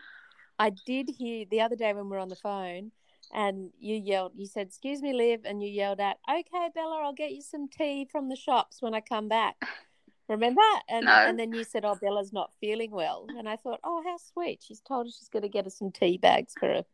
I 0.59 0.71
did 0.85 1.09
hear 1.17 1.45
the 1.49 1.61
other 1.61 1.75
day 1.75 1.93
when 1.93 2.05
we 2.05 2.11
were 2.11 2.19
on 2.19 2.29
the 2.29 2.35
phone 2.35 2.91
and 3.33 3.69
you 3.79 3.95
yelled, 3.95 4.33
you 4.35 4.45
said, 4.45 4.67
Excuse 4.67 5.01
me, 5.01 5.13
Liv, 5.13 5.41
and 5.45 5.61
you 5.61 5.69
yelled 5.69 5.99
out, 5.99 6.17
Okay, 6.29 6.69
Bella, 6.73 7.01
I'll 7.03 7.13
get 7.13 7.31
you 7.31 7.41
some 7.41 7.67
tea 7.67 8.07
from 8.11 8.29
the 8.29 8.35
shops 8.35 8.81
when 8.81 8.93
I 8.93 9.01
come 9.01 9.27
back. 9.27 9.55
Remember? 10.29 10.61
And 10.87 11.05
No. 11.05 11.11
and 11.27 11.39
then 11.39 11.53
you 11.53 11.63
said, 11.63 11.85
Oh, 11.85 11.95
Bella's 11.99 12.31
not 12.31 12.51
feeling 12.61 12.91
well. 12.91 13.25
And 13.37 13.49
I 13.49 13.55
thought, 13.55 13.79
Oh, 13.83 14.01
how 14.05 14.17
sweet. 14.17 14.61
She's 14.63 14.79
told 14.81 15.07
us 15.07 15.17
she's 15.17 15.29
going 15.29 15.43
to 15.43 15.49
get 15.49 15.65
us 15.65 15.77
some 15.77 15.91
tea 15.91 16.17
bags 16.17 16.53
for 16.59 16.69
a 16.71 16.85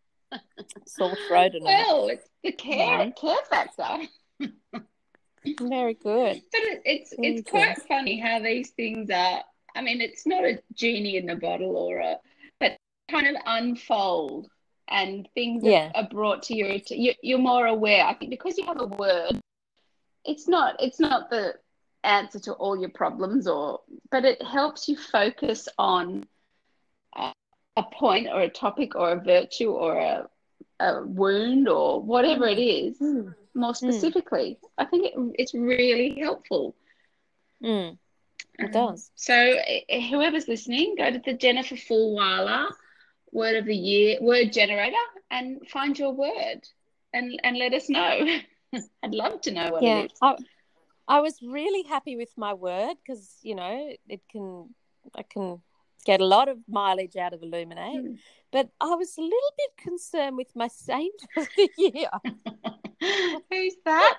sore 0.88 1.16
throat 1.28 1.54
and 1.54 1.64
all. 1.64 1.68
Well, 1.68 2.08
it's 2.10 2.30
the 2.44 2.52
care, 2.54 2.78
Yeah. 2.78 3.10
care 3.12 3.36
factor. 3.50 4.08
Very 5.62 5.94
good. 5.94 6.42
But 6.52 6.62
it, 6.62 6.82
it's 6.86 7.16
Very 7.16 7.36
it's 7.36 7.50
quite 7.50 7.78
funny 7.88 8.20
how 8.20 8.40
these 8.40 8.72
things 8.72 9.10
are. 9.10 9.44
I 9.76 9.82
mean, 9.82 10.02
it's 10.02 10.26
not 10.26 10.44
a 10.46 10.60
genie 10.74 11.18
in 11.18 11.26
the 11.26 11.36
bottle 11.36 11.76
or 11.76 12.00
a, 12.00 12.16
but 12.60 12.78
kind 13.12 13.28
of 13.28 13.36
unfold 13.46 14.48
and 14.88 15.28
things 15.34 15.64
are- 15.64 15.70
Yeah. 15.70 15.92
are, 15.96 16.08
brought 16.08 16.44
to 16.44 16.56
your. 16.56 16.70
att- 16.70 16.92
you 16.92 17.14
you're 17.22 17.40
more 17.40 17.66
aware. 17.68 18.06
I 18.06 18.14
think 18.14 18.30
because 18.32 18.58
you 18.58 18.66
have 18.66 18.80
a 18.82 18.86
word, 18.88 19.40
it's 20.26 20.48
not 20.48 20.82
it's 20.82 21.00
not 21.00 21.30
the 21.30 21.56
answer 22.04 22.40
to 22.40 22.54
all 22.54 22.78
your 22.78 22.90
problems, 22.90 23.48
or 23.48 23.82
but 24.12 24.26
it 24.26 24.42
helps 24.42 24.88
you 24.88 24.96
focus 24.98 25.68
on 25.80 26.28
a, 27.16 27.34
a 27.78 27.84
point 27.84 28.28
or 28.28 28.42
a 28.42 28.50
topic 28.50 28.96
or 28.96 29.12
a 29.12 29.20
virtue 29.20 29.72
or 29.72 29.98
a 29.98 30.30
a 30.80 31.02
wound 31.06 31.68
or 31.70 32.02
whatever 32.02 32.46
it 32.48 32.60
is 32.60 32.98
more 33.54 33.74
specifically. 33.74 34.60
I 34.78 34.86
think 34.86 35.06
it, 35.06 35.14
it's 35.40 35.54
really 35.54 36.20
helpful. 36.20 36.76
Mm. 37.64 37.98
It 38.60 38.66
Um, 38.66 38.72
does. 38.72 39.10
So, 39.16 39.58
whoever's 40.10 40.48
listening, 40.50 40.96
go 40.98 41.10
to 41.12 41.20
the 41.20 41.34
Jennifer 41.34 41.76
Fulwiler 41.76 42.68
Word 43.32 43.56
of 43.58 43.66
the 43.66 43.76
Year 43.76 44.18
word 44.22 44.54
generator 44.54 44.96
and 45.32 45.68
find 45.70 45.98
your 45.98 46.14
word 46.14 46.62
and 47.14 47.40
and 47.44 47.58
let 47.58 47.74
us 47.74 47.90
know. 47.90 48.40
I'd 49.04 49.14
love 49.14 49.42
to 49.42 49.52
know 49.52 49.72
what 49.72 49.84
yeah 49.84 50.00
it 50.02 50.12
is. 50.12 50.18
I, 50.22 50.36
I 51.08 51.20
was 51.22 51.40
really 51.42 51.84
happy 51.84 52.16
with 52.18 52.34
my 52.38 52.54
word 52.54 52.96
because 53.06 53.38
you 53.42 53.56
know 53.56 53.94
it 54.10 54.22
can 54.32 54.70
i 55.16 55.22
can 55.24 55.62
get 56.06 56.20
a 56.20 56.26
lot 56.26 56.48
of 56.50 56.58
mileage 56.68 57.16
out 57.16 57.34
of 57.34 57.42
illuminate 57.44 58.02
Hmm. 58.02 58.16
but 58.52 58.70
i 58.82 58.96
was 58.96 59.18
a 59.18 59.22
little 59.22 59.54
bit 59.58 59.78
concerned 59.78 60.36
with 60.36 60.52
my 60.56 60.68
saint 60.68 61.22
of 61.38 61.48
the 61.56 61.70
year 61.78 62.10
Who's 63.52 63.76
that? 63.86 64.18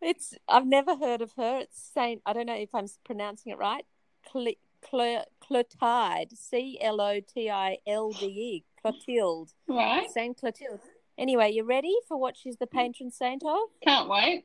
it's 0.00 0.34
i've 0.48 0.66
never 0.66 0.96
heard 0.96 1.20
of 1.20 1.32
her 1.36 1.58
it's 1.58 1.90
saint 1.94 2.22
i 2.24 2.32
don't 2.32 2.46
know 2.46 2.54
if 2.54 2.74
i'm 2.74 2.86
pronouncing 3.04 3.52
it 3.52 3.58
right 3.58 3.84
Cle- 4.32 4.54
Clotilde 4.82 6.36
c-l-o-t-i-l-d-e 6.36 8.64
clotilde 8.80 9.52
Right. 9.66 10.10
saint 10.10 10.36
clotilde 10.38 10.80
anyway 11.16 11.50
you 11.50 11.64
ready 11.64 11.96
for 12.06 12.18
what 12.18 12.36
she's 12.36 12.58
the 12.58 12.66
patron 12.66 13.10
saint 13.10 13.42
of 13.44 13.58
Can't 13.82 14.08
wait. 14.08 14.44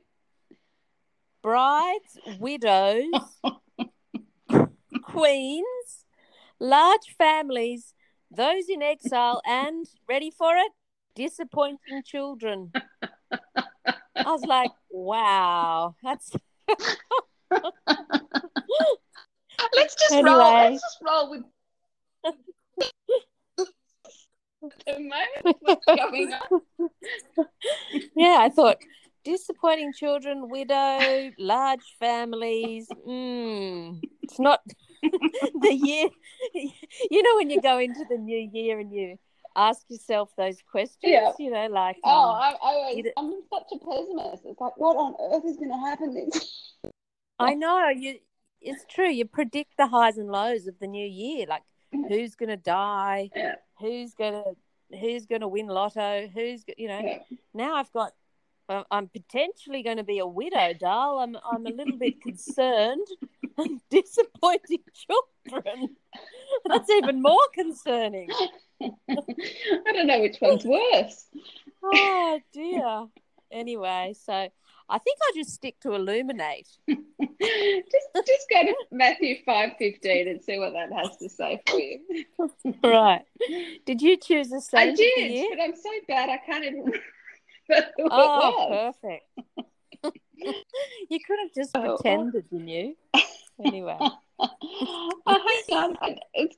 brides, 1.42 2.18
widows, 2.40 3.12
queens, 5.04 6.06
large 6.60 7.16
families, 7.18 7.94
those 8.32 8.70
in 8.70 8.82
exile, 8.82 9.42
and 9.46 9.86
ready 10.08 10.32
for 10.32 10.56
it, 10.56 10.72
disappointing 11.16 12.02
children. 12.06 12.72
I 14.16 14.32
was 14.32 14.46
like, 14.46 14.72
wow, 14.90 15.96
that's 16.02 16.32
Let's 19.76 19.96
just 19.96 20.14
roll. 20.14 20.38
Let's 20.38 20.82
just 20.82 20.98
roll 21.06 21.30
with 21.30 21.44
the 24.86 25.00
moment 25.00 25.58
what's 25.62 25.86
coming 25.86 26.34
up. 26.34 26.50
yeah. 28.16 28.38
I 28.40 28.50
thought 28.50 28.78
disappointing 29.24 29.94
children, 29.94 30.50
widow, 30.50 31.32
large 31.38 31.96
families. 32.00 32.90
Mm, 33.08 34.02
it's 34.22 34.40
not 34.40 34.62
the 35.62 35.74
year. 35.74 36.10
You 36.54 37.24
know 37.24 37.36
when 37.38 37.50
you 37.50 37.62
go 37.62 37.80
into 37.80 38.06
the 38.10 38.18
new 38.18 38.50
year 38.52 38.80
and 38.80 38.92
you 38.94 39.18
ask 39.56 39.82
yourself 39.90 40.30
those 40.38 40.58
questions. 40.70 41.00
Yeah. 41.04 41.32
You 41.40 41.52
know, 41.52 41.68
like 41.68 41.98
Oh, 42.04 42.30
um, 42.30 42.36
I, 42.36 42.50
I 42.52 42.58
always, 42.62 42.98
you 42.98 43.04
d- 43.04 43.12
I'm 43.18 43.34
such 43.52 43.72
a 43.74 43.78
pessimist. 43.78 44.44
It's 44.46 44.60
like, 44.60 44.78
what 44.78 44.96
on 44.98 45.16
earth 45.32 45.44
is 45.46 45.58
going 45.58 45.72
to 45.72 45.78
happen 45.78 46.14
this? 46.14 46.74
I 47.40 47.54
know 47.54 47.90
you. 47.90 48.20
It's 48.64 48.86
true. 48.90 49.10
You 49.10 49.26
predict 49.26 49.78
the 49.78 49.88
highs 49.88 50.18
and 50.18 50.30
lows 50.30 50.68
of 50.68 50.80
the 50.80 50.88
new 50.88 51.06
year, 51.06 51.46
like 51.48 51.64
who's 51.92 52.36
going 52.36 52.50
to 52.50 52.58
die, 52.58 53.30
Yeah. 53.36 53.56
who's 53.80 54.14
going 54.14 54.34
to 54.34 54.98
who's 55.00 55.26
going 55.26 55.42
to 55.42 55.48
win 55.48 55.68
lotto, 55.68 56.28
who's 56.34 56.64
you 56.78 56.88
know. 56.88 57.00
Yeah. 57.04 57.20
Now 57.54 57.76
I've 57.76 57.92
got. 57.92 58.14
uh, 58.70 58.84
I'm 58.92 59.08
potentially 59.10 59.84
going 59.84 59.98
to 59.98 60.04
be 60.04 60.20
a 60.20 60.26
widow, 60.28 60.74
Dal. 60.74 61.20
I'm 61.20 61.36
I'm 61.52 61.66
a 61.66 61.70
little 61.72 61.98
bit 61.98 62.22
concerned. 62.22 63.06
Disappointing 63.90 64.80
children. 64.94 65.96
That's 66.66 66.90
even 66.90 67.22
more 67.22 67.48
concerning. 67.54 68.30
I 68.82 69.92
don't 69.94 70.08
know 70.08 70.20
which 70.22 70.38
one's 70.42 70.66
worse. 70.66 71.26
Oh 71.84 72.40
dear. 72.54 73.06
anyway, 73.52 74.14
so 74.20 74.48
I 74.90 74.98
think 75.00 75.18
I'll 75.28 75.36
just 75.36 75.52
stick 75.56 75.80
to 75.82 75.94
illuminate. 75.94 76.68
just 76.90 78.08
just 78.28 78.50
go 78.50 78.64
to 78.64 78.76
Matthew 78.92 79.38
five 79.46 79.72
fifteen 79.80 80.28
and 80.28 80.42
see 80.44 80.60
what 80.60 80.74
that 80.74 80.92
has 80.92 81.18
to 81.18 81.30
say 81.30 81.62
for 81.68 81.80
you. 81.80 82.00
right. 82.84 83.24
Did 83.86 84.02
you 84.02 84.18
choose 84.18 84.50
the 84.50 84.58
I 84.58 84.60
saint 84.60 84.92
of 84.92 84.98
did, 84.98 85.48
but 85.52 85.64
I'm 85.64 85.76
so 85.76 85.90
bad 86.08 86.30
I 86.30 86.38
can't 86.46 86.64
even 86.66 86.80
remember 87.70 87.90
who 87.98 88.08
Oh, 88.12 88.94
perfect. 89.02 89.26
you 91.10 91.20
could 91.26 91.40
have 91.42 91.54
just 91.56 91.72
Oh. 91.76 91.98
pretended 91.98 92.46
you 92.52 92.60
knew. 92.60 92.96
Anyway. 93.64 93.98
oh, 94.00 94.50
hang 95.28 95.78
on. 95.78 95.98
I- 96.02 96.18
It's 96.34 96.58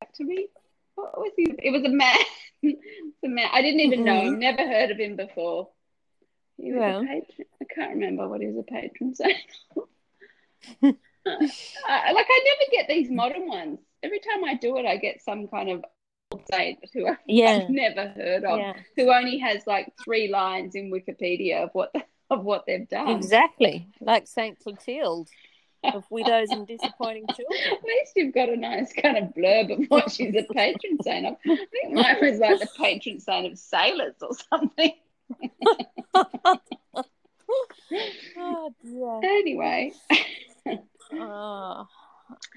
back 0.00 0.12
to 0.14 0.24
me. 0.24 0.48
What 0.94 1.18
was 1.18 1.32
he? 1.36 1.52
It 1.58 1.70
was 1.72 1.82
a 1.84 1.88
man. 1.88 2.16
It's 2.62 3.24
a 3.24 3.28
man. 3.28 3.48
I 3.52 3.60
didn't 3.62 3.80
even 3.80 4.04
know 4.04 4.20
him. 4.20 4.38
Never 4.38 4.62
heard 4.66 4.90
of 4.90 4.98
him 4.98 5.16
before. 5.16 5.68
He 6.56 6.72
was 6.72 6.80
Well. 6.80 6.98
a 7.02 7.06
patron. 7.06 7.46
I 7.60 7.64
can't 7.74 7.94
remember 7.94 8.28
what 8.28 8.40
he 8.40 8.46
was 8.48 8.56
a 8.58 8.62
patron 8.62 9.14
saint. 9.14 9.36
uh, 10.82 10.92
like 11.32 12.26
I 12.28 12.40
never 12.44 12.70
get 12.70 12.88
these 12.88 13.10
modern 13.10 13.46
ones. 13.48 13.78
Every 14.02 14.20
time 14.20 14.44
I 14.44 14.54
do 14.54 14.76
it, 14.78 14.86
I 14.86 14.96
get 14.96 15.22
some 15.22 15.48
kind 15.48 15.70
of 15.70 15.84
old 16.32 16.42
saint 16.50 16.78
who 16.92 17.08
I- 17.08 17.16
Yeah. 17.26 17.60
I've 17.64 17.70
never 17.70 18.08
heard 18.08 18.44
of, 18.44 18.58
Yeah. 18.58 18.74
who 18.96 19.12
only 19.12 19.38
has 19.38 19.66
like 19.66 19.92
three 20.02 20.28
lines 20.28 20.74
in 20.74 20.90
Wikipedia 20.90 21.64
of 21.64 21.70
what 21.72 21.94
of 22.30 22.42
what 22.44 22.64
they've 22.66 22.88
done. 22.88 23.08
Exactly. 23.10 23.86
Like 24.00 24.26
Saint 24.26 24.58
Clotilde 24.58 25.28
of 25.92 26.04
widows 26.10 26.48
and 26.50 26.66
disappointing 26.66 27.26
children. 27.26 27.60
At 27.72 27.84
least 27.84 28.12
you've 28.16 28.32
got 28.34 28.48
a 28.48 28.56
nice 28.56 28.90
kind 28.94 29.18
of 29.18 29.34
blurb 29.34 29.70
of 29.70 29.84
what 29.88 30.10
she's 30.10 30.34
a 30.34 30.42
patron 30.50 30.96
saint 31.02 31.26
of. 31.26 31.36
I 31.46 31.56
think 31.70 31.92
mine 31.92 32.16
was 32.22 32.38
like 32.38 32.58
the 32.60 32.68
patron 32.78 33.20
saint 33.20 33.52
of 33.52 33.58
sailors 33.58 34.14
or 34.22 34.30
something. 34.50 34.94
Oh. 38.36 39.20
Anyway, 39.22 39.92
Oh. 41.12 41.86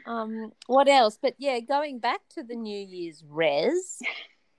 Um, 0.06 0.52
what 0.68 0.88
else? 0.88 1.20
But 1.22 1.36
yeah, 1.38 1.60
going 1.60 2.00
back 2.00 2.22
to 2.36 2.44
the 2.44 2.56
New 2.56 2.80
Year's 2.80 3.24
res, 3.28 4.00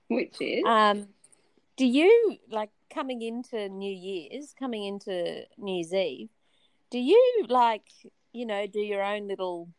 which 0.07 0.35
is 0.39 0.63
um, 0.65 1.07
do 1.75 1.85
you 1.85 2.37
like 2.49 2.69
coming 2.93 3.21
into 3.21 3.69
New 3.69 3.91
Year's, 3.91 4.53
coming 4.57 4.85
into 4.85 5.43
New 5.57 5.75
Year's 5.75 5.93
Eve? 5.93 6.29
Do 6.91 6.99
you 6.99 7.45
like, 7.49 7.87
you 8.33 8.45
know, 8.45 8.67
do 8.67 8.79
your 8.79 9.03
own 9.03 9.27
little 9.27 9.69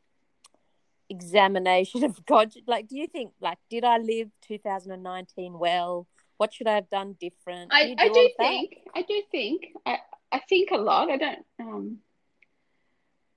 examination 1.09 2.05
of 2.05 2.25
God? 2.27 2.53
Like, 2.67 2.89
do 2.89 2.97
you 2.97 3.07
think, 3.07 3.33
like, 3.41 3.59
did 3.69 3.85
I 3.85 3.99
live 3.99 4.31
2019 4.49 5.59
well? 5.59 6.07
What 6.41 6.55
should 6.55 6.69
I 6.69 6.77
have 6.77 6.89
done 6.89 7.17
different? 7.21 7.71
I, 7.71 7.83
you 7.83 7.97
I 7.99 8.09
do 8.09 8.31
think 8.39 8.79
I 8.95 9.03
do 9.03 9.23
think 9.31 9.67
I, 9.85 9.99
I 10.33 10.39
think 10.49 10.71
a 10.71 10.79
lot. 10.79 11.11
I 11.11 11.19
don't 11.19 11.45
um 11.61 11.99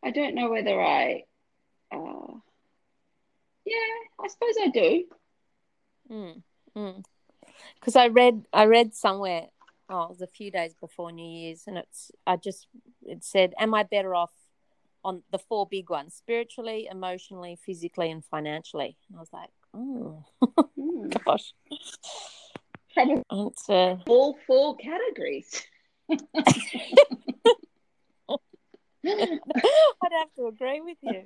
I 0.01 0.11
don't 0.11 0.35
know 0.35 0.49
whether 0.49 0.81
I 0.81 1.23
uh 1.91 2.33
yeah, 3.65 3.93
I 4.23 4.27
suppose 4.29 4.55
I 4.57 4.69
do. 4.69 5.03
Mm, 6.09 7.03
Because 7.75 7.97
I 7.97 8.07
read, 8.07 8.45
I 8.53 8.67
read 8.67 8.95
somewhere. 8.95 9.47
Oh, 9.89 10.03
it 10.03 10.09
was 10.09 10.21
a 10.21 10.27
few 10.27 10.49
days 10.49 10.73
before 10.73 11.11
New 11.11 11.27
Year's, 11.27 11.63
and 11.67 11.77
it's. 11.77 12.09
I 12.25 12.37
just 12.37 12.67
it 13.05 13.25
said, 13.25 13.53
"Am 13.59 13.73
I 13.73 13.83
better 13.83 14.15
off 14.15 14.31
on 15.03 15.23
the 15.29 15.39
four 15.39 15.67
big 15.67 15.89
ones: 15.89 16.13
spiritually, 16.15 16.87
emotionally, 16.89 17.57
physically, 17.65 18.11
and 18.11 18.23
financially?" 18.23 18.95
And 19.09 19.17
I 19.17 19.19
was 19.19 19.33
like, 19.33 19.49
"Oh 19.73 20.23
Hmm. 20.79 21.09
gosh, 21.09 21.53
Probably 22.93 23.23
it's 23.31 23.69
uh, 23.69 23.97
all 24.07 24.37
four 24.47 24.75
categories. 24.77 25.63
I'd 26.09 26.19
have 29.05 30.33
to 30.37 30.47
agree 30.47 30.81
with 30.81 30.97
you." 31.01 31.23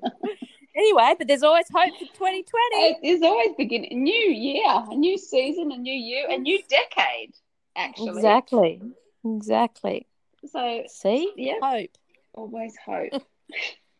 Anyway, 0.75 1.15
but 1.17 1.27
there's 1.27 1.43
always 1.43 1.65
hope 1.73 1.93
for 1.93 2.05
2020. 2.05 2.45
It 2.75 2.97
is 3.03 3.21
always 3.23 3.51
beginning 3.57 3.91
a 3.91 3.95
new 3.95 4.13
year, 4.13 4.63
a 4.67 4.95
new 4.95 5.17
season, 5.17 5.71
a 5.71 5.77
new 5.77 5.93
year, 5.93 6.27
a 6.29 6.37
new 6.37 6.59
decade, 6.69 7.33
actually. 7.75 8.09
Exactly, 8.09 8.81
exactly. 9.25 10.07
So 10.45 10.83
See, 10.87 11.33
Yeah. 11.35 11.55
hope. 11.61 11.89
always 12.33 12.75
hope. 12.85 13.13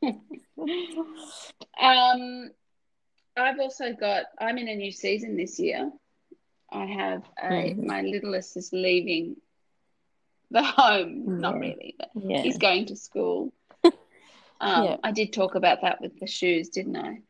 um 1.82 2.52
I've 3.36 3.60
also 3.60 3.94
got 3.94 4.26
I'm 4.40 4.58
in 4.58 4.68
a 4.68 4.76
new 4.76 4.92
season 4.92 5.36
this 5.36 5.60
year. 5.60 5.92
I 6.72 6.86
have 6.86 7.24
a 7.42 7.52
Mhm. 7.52 7.86
my 7.86 8.02
littlest 8.02 8.58
is 8.58 8.72
leaving 8.74 9.38
the 10.52 10.64
home, 10.64 11.40
not 11.40 11.60
really, 11.60 11.96
but 11.98 12.12
Yeah, 12.16 12.42
he's 12.42 12.58
going 12.58 12.86
to 12.88 12.96
school. 12.96 13.54
Um, 14.60 14.86
Yeah. 14.86 14.98
I 15.04 15.12
did 15.12 15.34
talk 15.34 15.54
about 15.56 15.82
that 15.82 16.02
with 16.02 16.20
the 16.20 16.26
shoes, 16.28 16.70
didn't 16.70 16.98
I? 16.98 17.22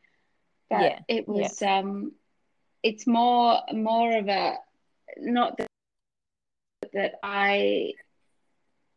But 0.70 0.82
Yeah, 0.82 1.00
it 1.10 1.28
was 1.28 1.62
um, 1.62 2.14
it's 2.84 3.06
more 3.06 3.60
more 3.74 4.18
of 4.18 4.28
a 4.30 4.58
not 5.18 5.58
that 5.58 5.68
that 6.94 7.16
I 7.24 7.94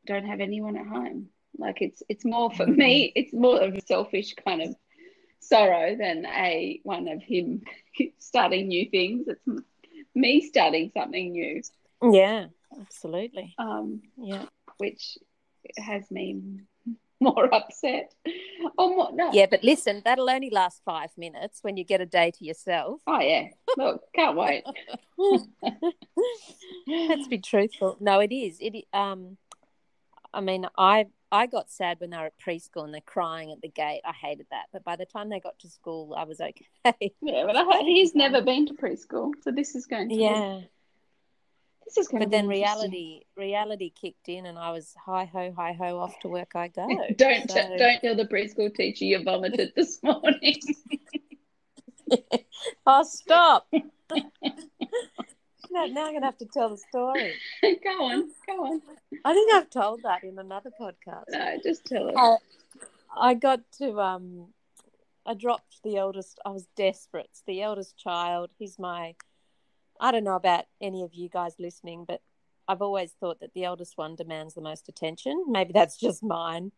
don't 0.06 0.26
have 0.26 0.40
anyone 0.40 0.76
at 0.76 0.86
home. 0.86 1.28
Like 1.58 1.82
it's 1.82 2.02
it's 2.08 2.24
more 2.24 2.50
for 2.52 2.66
me. 2.66 3.12
It's 3.16 3.32
more 3.32 3.60
of 3.60 3.74
a 3.74 3.80
selfish 3.80 4.34
kind 4.34 4.62
of 4.62 4.76
sorrow 5.40 5.96
than 5.96 6.24
a 6.26 6.80
one 6.84 7.08
of 7.08 7.22
him 7.22 7.62
starting 8.18 8.68
new 8.68 8.88
things. 8.90 9.26
It's 9.28 9.46
me 10.14 10.40
starting 10.40 10.90
something 10.96 11.32
new, 11.32 11.62
yeah, 12.02 12.46
absolutely. 12.80 13.54
um, 13.58 14.02
Yeah. 14.16 14.46
which 14.78 15.18
has 15.78 16.10
me 16.10 16.40
more 17.20 17.52
upset. 17.54 18.12
Or 18.78 18.88
more, 18.96 19.10
no. 19.12 19.30
Yeah, 19.32 19.46
but 19.50 19.62
listen, 19.62 20.02
that'll 20.04 20.30
only 20.30 20.48
last 20.50 20.80
five 20.84 21.10
minutes 21.18 21.58
when 21.62 21.76
you 21.76 21.84
get 21.84 22.00
a 22.00 22.06
day 22.06 22.30
to 22.32 22.44
yourself. 22.44 23.00
Oh 23.06 23.20
yeah. 23.20 23.48
Look, 23.76 24.02
can't 24.14 24.36
wait. 24.36 24.64
Let's 26.86 27.28
be 27.28 27.38
truthful. 27.38 27.96
No, 28.00 28.20
it 28.20 28.32
is. 28.32 28.58
It 28.60 28.84
um, 28.92 29.36
I 30.32 30.40
mean, 30.40 30.66
I 30.78 31.06
I 31.32 31.46
got 31.46 31.70
sad 31.70 32.00
when 32.00 32.10
they 32.10 32.16
were 32.16 32.26
at 32.26 32.38
preschool 32.38 32.84
and 32.84 32.92
they're 32.92 33.00
crying 33.00 33.52
at 33.52 33.60
the 33.60 33.68
gate. 33.68 34.00
I 34.04 34.12
hated 34.12 34.46
that, 34.50 34.64
but 34.72 34.82
by 34.84 34.96
the 34.96 35.06
time 35.06 35.28
they 35.28 35.38
got 35.40 35.58
to 35.60 35.68
school, 35.68 36.14
I 36.16 36.24
was 36.24 36.40
okay. 36.40 36.66
Yeah, 37.22 37.44
but 37.46 37.56
I, 37.56 37.80
he's 37.82 38.14
never 38.14 38.42
been 38.42 38.66
to 38.66 38.74
preschool, 38.74 39.32
so 39.42 39.50
this 39.52 39.74
is 39.74 39.86
going 39.86 40.08
to 40.08 40.14
be, 40.16 40.22
yeah, 40.22 40.60
this 41.84 41.96
is 41.98 42.08
going 42.08 42.20
but 42.20 42.24
to 42.26 42.30
be 42.30 42.36
then 42.36 42.48
reality 42.48 43.20
reality 43.36 43.90
kicked 43.90 44.28
in, 44.28 44.46
and 44.46 44.58
I 44.58 44.70
was 44.72 44.94
hi 45.04 45.24
ho 45.24 45.52
hi 45.56 45.72
ho 45.72 45.98
off 45.98 46.18
to 46.20 46.28
work 46.28 46.52
I 46.56 46.68
go. 46.68 46.86
don't 47.16 47.50
So- 47.50 47.76
don't 47.76 48.00
tell 48.00 48.16
the 48.16 48.26
preschool 48.26 48.74
teacher 48.74 49.04
you 49.04 49.22
vomited 49.22 49.72
this 49.76 50.00
morning. 50.04 50.56
Oh, 52.86 53.04
stop! 53.04 53.68
now, 53.72 53.80
now 55.70 56.06
I'm 56.06 56.12
gonna 56.14 56.24
have 56.26 56.38
to 56.38 56.46
tell 56.46 56.70
the 56.70 56.78
story. 56.78 57.34
go 57.62 57.90
on, 58.04 58.30
go 58.46 58.64
on. 58.64 58.82
I 59.24 59.34
think 59.34 59.52
I've 59.52 59.70
told 59.70 60.02
that 60.02 60.24
in 60.24 60.38
another 60.38 60.70
podcast. 60.80 61.24
No, 61.28 61.56
just 61.62 61.84
tell 61.84 62.08
it. 62.08 62.14
I, 62.16 62.36
I 63.16 63.34
got 63.34 63.60
to 63.78 63.98
um 64.00 64.48
I 65.26 65.34
dropped 65.34 65.82
the 65.84 65.96
eldest 65.96 66.38
I 66.44 66.50
was 66.50 66.66
desperate. 66.76 67.26
It's 67.30 67.42
the 67.46 67.62
eldest 67.62 67.96
child. 67.96 68.50
He's 68.58 68.78
my 68.78 69.14
I 70.00 70.12
don't 70.12 70.24
know 70.24 70.36
about 70.36 70.64
any 70.80 71.02
of 71.02 71.14
you 71.14 71.28
guys 71.28 71.54
listening, 71.58 72.04
but 72.06 72.22
I've 72.66 72.82
always 72.82 73.12
thought 73.12 73.40
that 73.40 73.52
the 73.52 73.64
eldest 73.64 73.98
one 73.98 74.16
demands 74.16 74.54
the 74.54 74.60
most 74.60 74.88
attention. 74.88 75.44
Maybe 75.48 75.72
that's 75.72 75.98
just 75.98 76.22
mine. 76.22 76.72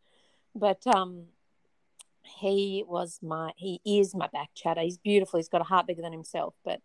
But 0.55 0.87
um 0.87 1.27
he 2.25 2.85
was 2.87 3.19
my 3.23 3.53
he 3.57 3.81
is 3.85 4.15
my 4.15 4.29
back 4.33 4.51
chatter. 4.55 4.81
He's 4.81 4.99
beautiful. 4.99 5.39
He's 5.39 5.49
got 5.49 5.61
a 5.61 5.65
heart 5.65 5.87
bigger 5.87 6.03
than 6.03 6.13
himself, 6.13 6.55
but 6.65 6.81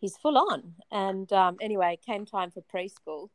he's 0.00 0.16
full 0.16 0.38
on. 0.38 0.74
And 0.92 1.32
um 1.32 1.56
anyway, 1.60 1.98
came 2.04 2.26
time 2.26 2.50
for 2.52 2.62
preschool 2.62 3.30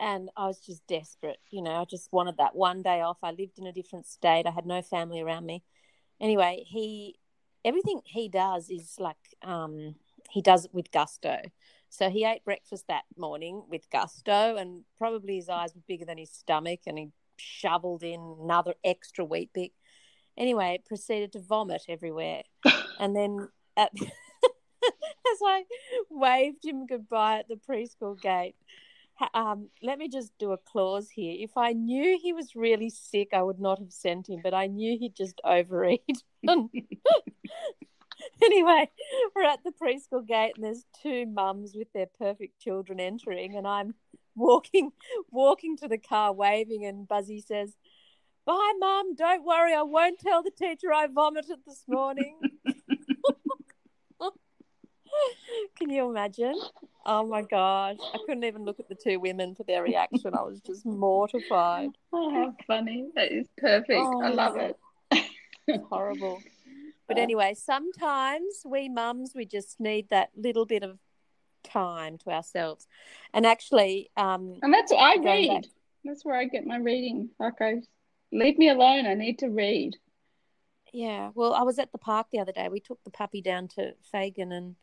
and 0.00 0.30
I 0.36 0.46
was 0.46 0.58
just 0.60 0.86
desperate. 0.86 1.38
You 1.50 1.62
know, 1.62 1.72
I 1.72 1.84
just 1.84 2.12
wanted 2.12 2.38
that 2.38 2.56
one 2.56 2.82
day 2.82 3.02
off. 3.02 3.18
I 3.22 3.30
lived 3.32 3.58
in 3.58 3.66
a 3.66 3.72
different 3.72 4.06
state. 4.06 4.46
I 4.46 4.50
had 4.50 4.66
no 4.66 4.80
family 4.82 5.20
around 5.20 5.46
me. 5.46 5.62
Anyway, 6.20 6.64
he 6.66 7.16
everything 7.64 8.00
he 8.06 8.28
does 8.28 8.70
is 8.70 8.96
like 8.98 9.36
um 9.42 9.94
he 10.30 10.40
does 10.40 10.64
it 10.64 10.74
with 10.74 10.90
gusto. 10.90 11.42
So 11.90 12.08
he 12.08 12.24
ate 12.24 12.44
breakfast 12.44 12.86
that 12.88 13.04
morning 13.16 13.64
with 13.68 13.90
gusto 13.90 14.56
and 14.56 14.84
probably 14.96 15.36
his 15.36 15.48
eyes 15.48 15.74
were 15.74 15.82
bigger 15.86 16.04
than 16.04 16.18
his 16.18 16.30
stomach 16.30 16.80
and 16.86 16.98
he 16.98 17.08
shoveled 17.36 18.02
in 18.02 18.36
another 18.42 18.74
extra 18.84 19.24
Weet-Bix. 19.24 19.72
Anyway, 20.38 20.80
proceeded 20.86 21.32
to 21.32 21.40
vomit 21.40 21.82
everywhere. 21.88 22.42
and 23.00 23.16
then 23.16 23.48
at 23.76 23.90
as 24.00 25.38
I 25.44 25.64
waved 26.08 26.64
him 26.64 26.86
goodbye 26.86 27.40
at 27.40 27.48
the 27.48 27.56
preschool 27.56 28.20
gate, 28.20 28.54
um, 29.34 29.68
let 29.82 29.98
me 29.98 30.08
just 30.08 30.32
do 30.38 30.52
a 30.52 30.58
clause 30.58 31.08
here. 31.10 31.36
If 31.38 31.56
I 31.56 31.72
knew 31.72 32.18
he 32.20 32.32
was 32.32 32.56
really 32.56 32.90
sick, 32.90 33.28
I 33.32 33.42
would 33.42 33.60
not 33.60 33.78
have 33.78 33.92
sent 33.92 34.28
him, 34.28 34.40
but 34.42 34.54
I 34.54 34.66
knew 34.66 34.98
he'd 34.98 35.16
just 35.16 35.40
overeat. 35.44 36.22
anyway, 38.42 38.90
we're 39.34 39.44
at 39.44 39.62
the 39.64 39.72
preschool 39.72 40.26
gate, 40.26 40.52
and 40.56 40.64
there's 40.64 40.84
two 41.02 41.26
mums 41.26 41.74
with 41.74 41.92
their 41.92 42.08
perfect 42.18 42.60
children 42.60 43.00
entering, 43.00 43.56
and 43.56 43.66
I'm 43.66 43.94
walking 44.36 44.90
walking 45.30 45.76
to 45.76 45.88
the 45.88 45.98
car 45.98 46.32
waving 46.32 46.84
and 46.84 47.06
Buzzy 47.06 47.40
says, 47.40 47.74
Bye 48.46 48.72
mum, 48.78 49.14
don't 49.14 49.44
worry, 49.44 49.74
I 49.74 49.82
won't 49.82 50.18
tell 50.18 50.42
the 50.42 50.50
teacher 50.50 50.92
I 50.92 51.06
vomited 51.06 51.58
this 51.66 51.84
morning. 51.86 52.40
Can 55.76 55.90
you 55.90 56.08
imagine? 56.08 56.58
Oh 57.06 57.26
my 57.26 57.42
gosh. 57.42 57.98
I 58.14 58.18
couldn't 58.26 58.44
even 58.44 58.64
look 58.64 58.78
at 58.80 58.88
the 58.88 58.94
two 58.94 59.18
women 59.20 59.54
for 59.54 59.64
their 59.64 59.82
reaction. 59.82 60.34
I 60.34 60.42
was 60.42 60.60
just 60.60 60.84
mortified. 60.86 61.90
Oh, 62.12 62.30
how 62.34 62.54
funny. 62.66 63.08
That 63.14 63.30
is 63.30 63.46
perfect. 63.56 63.92
Oh, 64.00 64.20
I 64.22 64.28
love 64.30 64.56
it. 64.56 64.76
Horrible. 65.88 66.42
But 67.06 67.18
anyway, 67.18 67.54
sometimes 67.54 68.62
we 68.66 68.88
mums, 68.88 69.32
we 69.34 69.44
just 69.46 69.78
need 69.78 70.08
that 70.08 70.30
little 70.36 70.66
bit 70.66 70.82
of 70.82 70.98
time 71.62 72.18
to 72.18 72.30
ourselves. 72.30 72.88
And 73.32 73.46
actually, 73.46 74.10
um, 74.16 74.58
And 74.62 74.74
that's 74.74 74.90
what 74.92 74.98
I 75.00 75.22
read. 75.22 75.48
back- 75.48 75.64
That's 76.04 76.24
where 76.24 76.34
I 76.36 76.46
get 76.46 76.66
my 76.66 76.78
reading. 76.78 77.30
Like 77.38 77.60
I 77.60 77.76
leave 78.32 78.58
me 78.58 78.68
alone. 78.68 79.06
I 79.06 79.14
need 79.14 79.38
to 79.40 79.48
read. 79.48 79.96
Yeah, 80.92 81.30
well, 81.34 81.54
I 81.54 81.62
was 81.62 81.78
at 81.78 81.92
the 81.92 81.98
park 81.98 82.26
the 82.32 82.40
other 82.40 82.52
day. 82.52 82.68
We 82.68 82.80
took 82.80 83.02
the 83.04 83.10
puppy 83.10 83.40
down 83.40 83.68
to 83.76 83.94
Fagan, 84.10 84.50
and 84.50 84.74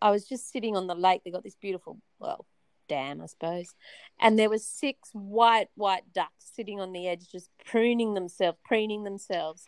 I 0.00 0.10
was 0.10 0.26
just 0.28 0.50
sitting 0.52 0.76
on 0.76 0.86
the 0.86 0.94
lake. 0.94 1.22
They 1.24 1.30
got 1.30 1.44
this 1.44 1.56
beautiful, 1.56 1.98
well, 2.18 2.46
dam, 2.88 3.20
I 3.22 3.26
suppose, 3.26 3.74
and 4.20 4.38
there 4.38 4.50
was 4.50 4.66
six 4.66 5.08
white, 5.12 5.68
white 5.74 6.12
ducks 6.12 6.50
sitting 6.54 6.80
on 6.80 6.92
the 6.92 7.08
edge, 7.08 7.28
just 7.30 7.48
pruning 7.64 8.14
themselves, 8.14 8.58
preening 8.64 9.04
themselves, 9.04 9.64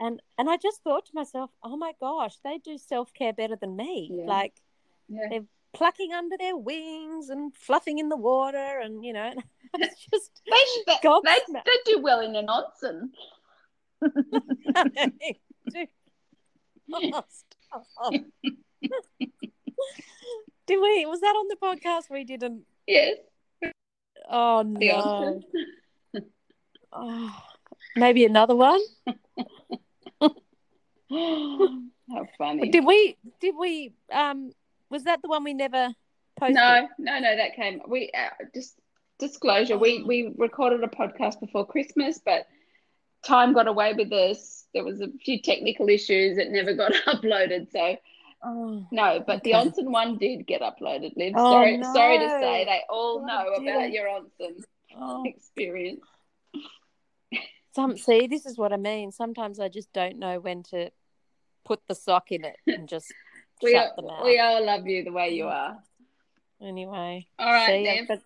and 0.00 0.20
and 0.36 0.50
I 0.50 0.56
just 0.56 0.82
thought 0.82 1.06
to 1.06 1.12
myself, 1.14 1.50
oh 1.62 1.76
my 1.76 1.92
gosh, 2.00 2.34
they 2.44 2.58
do 2.58 2.78
self 2.78 3.12
care 3.14 3.32
better 3.32 3.56
than 3.56 3.76
me. 3.76 4.10
Yeah. 4.12 4.24
Like 4.26 4.54
Yeah. 5.08 5.26
they're 5.30 5.44
plucking 5.74 6.12
under 6.12 6.36
their 6.38 6.56
wings 6.56 7.28
and 7.28 7.54
fluffing 7.54 7.98
in 7.98 8.08
the 8.08 8.16
water, 8.16 8.80
and 8.82 9.04
you 9.04 9.12
know, 9.12 9.32
it's 9.74 10.06
just 10.12 10.40
They, 10.46 10.52
they, 10.86 10.98
they, 11.24 11.60
they 11.64 11.92
do 11.92 12.00
well 12.00 12.20
in 12.20 12.34
an 12.36 12.46
onsen. 12.48 13.10
Oh, 16.90 17.22
stop. 17.28 18.12
Did 20.66 20.80
we? 20.80 21.06
Was 21.06 21.20
that 21.20 21.34
on 21.34 21.48
the 21.48 21.56
podcast? 21.56 22.10
We 22.10 22.24
didn't. 22.24 22.64
Yes. 22.86 23.16
Oh 24.30 24.62
no. 24.62 25.42
Oh, 26.92 27.42
maybe 27.96 28.24
another 28.24 28.56
one. 28.56 28.80
How 31.10 32.26
funny. 32.36 32.70
Did 32.70 32.84
we? 32.84 33.16
Did 33.40 33.54
we? 33.58 33.92
Um, 34.12 34.52
was 34.90 35.04
that 35.04 35.22
the 35.22 35.28
one 35.28 35.44
we 35.44 35.54
never 35.54 35.94
posted? 36.38 36.56
No, 36.56 36.88
no, 36.98 37.18
no. 37.18 37.36
That 37.36 37.54
came. 37.56 37.80
We 37.86 38.10
uh, 38.14 38.30
just 38.54 38.74
disclosure. 39.18 39.78
We 39.78 40.02
we 40.02 40.34
recorded 40.36 40.82
a 40.84 40.88
podcast 40.88 41.40
before 41.40 41.66
Christmas, 41.66 42.20
but 42.24 42.46
time 43.22 43.52
got 43.52 43.68
away 43.68 43.94
with 43.94 44.12
us. 44.12 44.66
There 44.74 44.84
was 44.84 45.00
a 45.00 45.08
few 45.24 45.40
technical 45.40 45.88
issues. 45.88 46.38
It 46.38 46.50
never 46.50 46.74
got 46.74 46.92
uploaded. 47.06 47.70
So 47.70 47.96
Oh, 48.44 48.86
no, 48.92 49.22
but 49.26 49.42
the 49.42 49.52
onsen 49.52 49.90
one 49.90 50.16
did 50.16 50.46
get 50.46 50.60
uploaded. 50.62 51.16
Liv. 51.16 51.34
Oh, 51.36 51.52
sorry, 51.52 51.82
sorry 51.82 52.18
to 52.18 52.28
say, 52.28 52.64
they 52.64 52.82
all 52.88 53.20
Oh, 53.22 53.26
know 53.26 53.58
dear. 53.58 53.76
about 53.76 53.90
your 53.90 54.06
onsen 54.08 54.62
oh. 54.96 55.24
experience. 55.26 56.04
Some 57.74 57.96
see. 57.96 58.26
This 58.26 58.46
is 58.46 58.56
what 58.56 58.72
I 58.72 58.76
mean. 58.76 59.12
Sometimes 59.12 59.60
I 59.60 59.68
just 59.68 59.92
don't 59.92 60.18
know 60.18 60.40
when 60.40 60.62
to 60.70 60.90
put 61.64 61.80
the 61.88 61.94
sock 61.94 62.32
in 62.32 62.44
it 62.44 62.56
and 62.66 62.88
just 62.88 63.12
We 63.62 63.72
shut 63.72 63.92
all, 63.96 63.96
them 63.96 64.10
out. 64.14 64.24
we 64.24 64.38
all 64.38 64.64
love 64.64 64.86
you 64.86 65.04
the 65.04 65.12
way 65.12 65.30
you 65.30 65.44
mm. 65.44 65.52
are. 65.52 65.78
Anyway. 66.62 67.26
All 67.38 67.52
right, 67.52 68.06
See, 68.08 68.18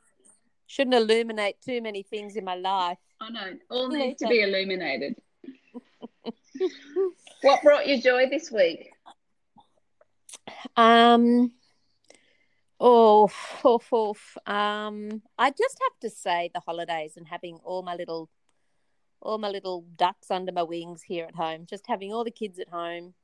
shouldn't 0.67 0.95
illuminate 0.95 1.57
too 1.65 1.83
many 1.83 2.03
things 2.03 2.37
in 2.37 2.45
my 2.45 2.55
life. 2.55 2.99
Oh, 3.21 3.27
I 3.27 3.31
know. 3.31 3.59
All 3.71 3.93
Yeah, 3.93 4.07
need 4.07 4.19
to 4.19 4.29
be 4.29 4.43
illuminated. 4.43 5.17
what 7.43 7.63
brought 7.63 7.87
you 7.87 8.01
joy 8.01 8.29
this 8.29 8.51
week? 8.51 8.91
Um. 10.77 11.53
Oh, 12.81 13.31
oh, 13.65 13.81
oh, 13.93 14.17
um. 14.47 15.23
I 15.39 15.51
just 15.51 15.79
have 15.83 16.01
to 16.01 16.11
say 16.11 16.51
the 16.53 16.61
holidays 16.61 17.17
and 17.17 17.29
having 17.29 17.59
all 17.65 17.83
my 17.83 17.95
little, 17.95 18.29
all 19.21 19.39
my 19.39 19.49
little 19.49 19.85
ducks 19.97 20.31
under 20.31 20.53
my 20.53 20.63
wings 20.63 21.03
here 21.03 21.25
at 21.27 21.35
home. 21.35 21.67
Just 21.69 21.87
having 21.87 22.13
all 22.13 22.25
the 22.25 22.31
kids 22.31 22.59
at 22.59 22.69
home, 22.69 23.15